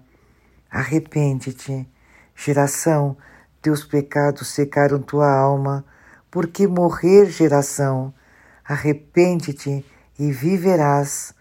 [0.70, 1.88] Arrepende-te,
[2.36, 3.18] geração,
[3.62, 5.86] teus pecados secaram tua alma,
[6.30, 8.14] por que morrer, geração?
[8.66, 9.86] Arrepende-te
[10.18, 11.34] e viverás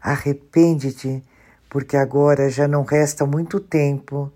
[0.00, 1.22] Arrepende-te,
[1.68, 4.32] porque agora já não resta muito tempo.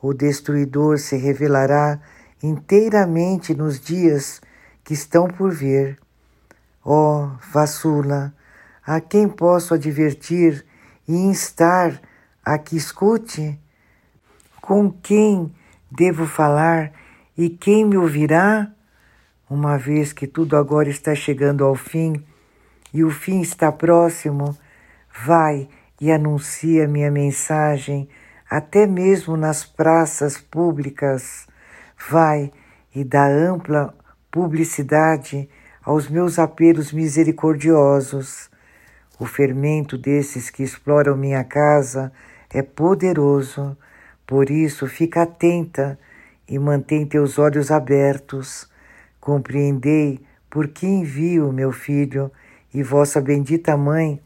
[0.00, 2.00] O destruidor se revelará
[2.42, 4.40] inteiramente nos dias
[4.82, 5.98] que estão por vir.
[6.84, 8.34] Ó oh, vassula,
[8.86, 10.64] a quem posso advertir
[11.08, 12.00] e instar
[12.44, 13.58] a que escute?
[14.60, 15.52] Com quem
[15.90, 16.92] devo falar
[17.36, 18.70] e quem me ouvirá?
[19.48, 22.24] Uma vez que tudo agora está chegando ao fim
[22.92, 24.56] e o fim está próximo,
[25.22, 25.68] Vai
[26.00, 28.08] e anuncia minha mensagem
[28.50, 31.46] até mesmo nas praças públicas.
[32.10, 32.52] Vai
[32.94, 33.94] e dá ampla
[34.30, 35.48] publicidade
[35.84, 38.50] aos meus apelos misericordiosos.
[39.18, 42.10] O fermento desses que exploram minha casa
[42.50, 43.76] é poderoso,
[44.26, 45.98] por isso fica atenta
[46.48, 48.68] e mantém teus olhos abertos.
[49.20, 50.20] Compreendei
[50.50, 52.30] por que envio meu filho
[52.72, 54.20] e vossa bendita mãe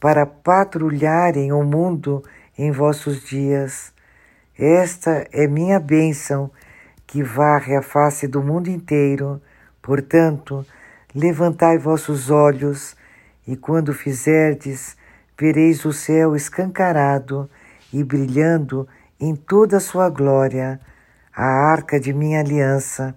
[0.00, 2.22] para patrulharem o mundo
[2.56, 3.92] em vossos dias.
[4.58, 6.50] Esta é minha bênção
[7.06, 9.40] que varre a face do mundo inteiro.
[9.80, 10.66] Portanto,
[11.18, 12.96] levantai vossos olhos,
[13.46, 14.96] e quando fizerdes,
[15.38, 17.48] vereis o céu escancarado
[17.92, 18.86] e brilhando
[19.18, 20.80] em toda a sua glória,
[21.34, 23.14] a arca de minha aliança,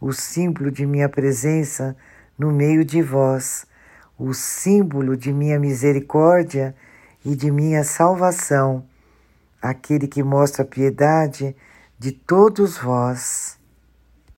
[0.00, 1.96] o símbolo de minha presença
[2.38, 3.66] no meio de vós
[4.18, 6.76] o símbolo de minha misericórdia
[7.24, 8.84] e de minha salvação,
[9.60, 11.56] aquele que mostra piedade
[11.98, 13.58] de todos vós.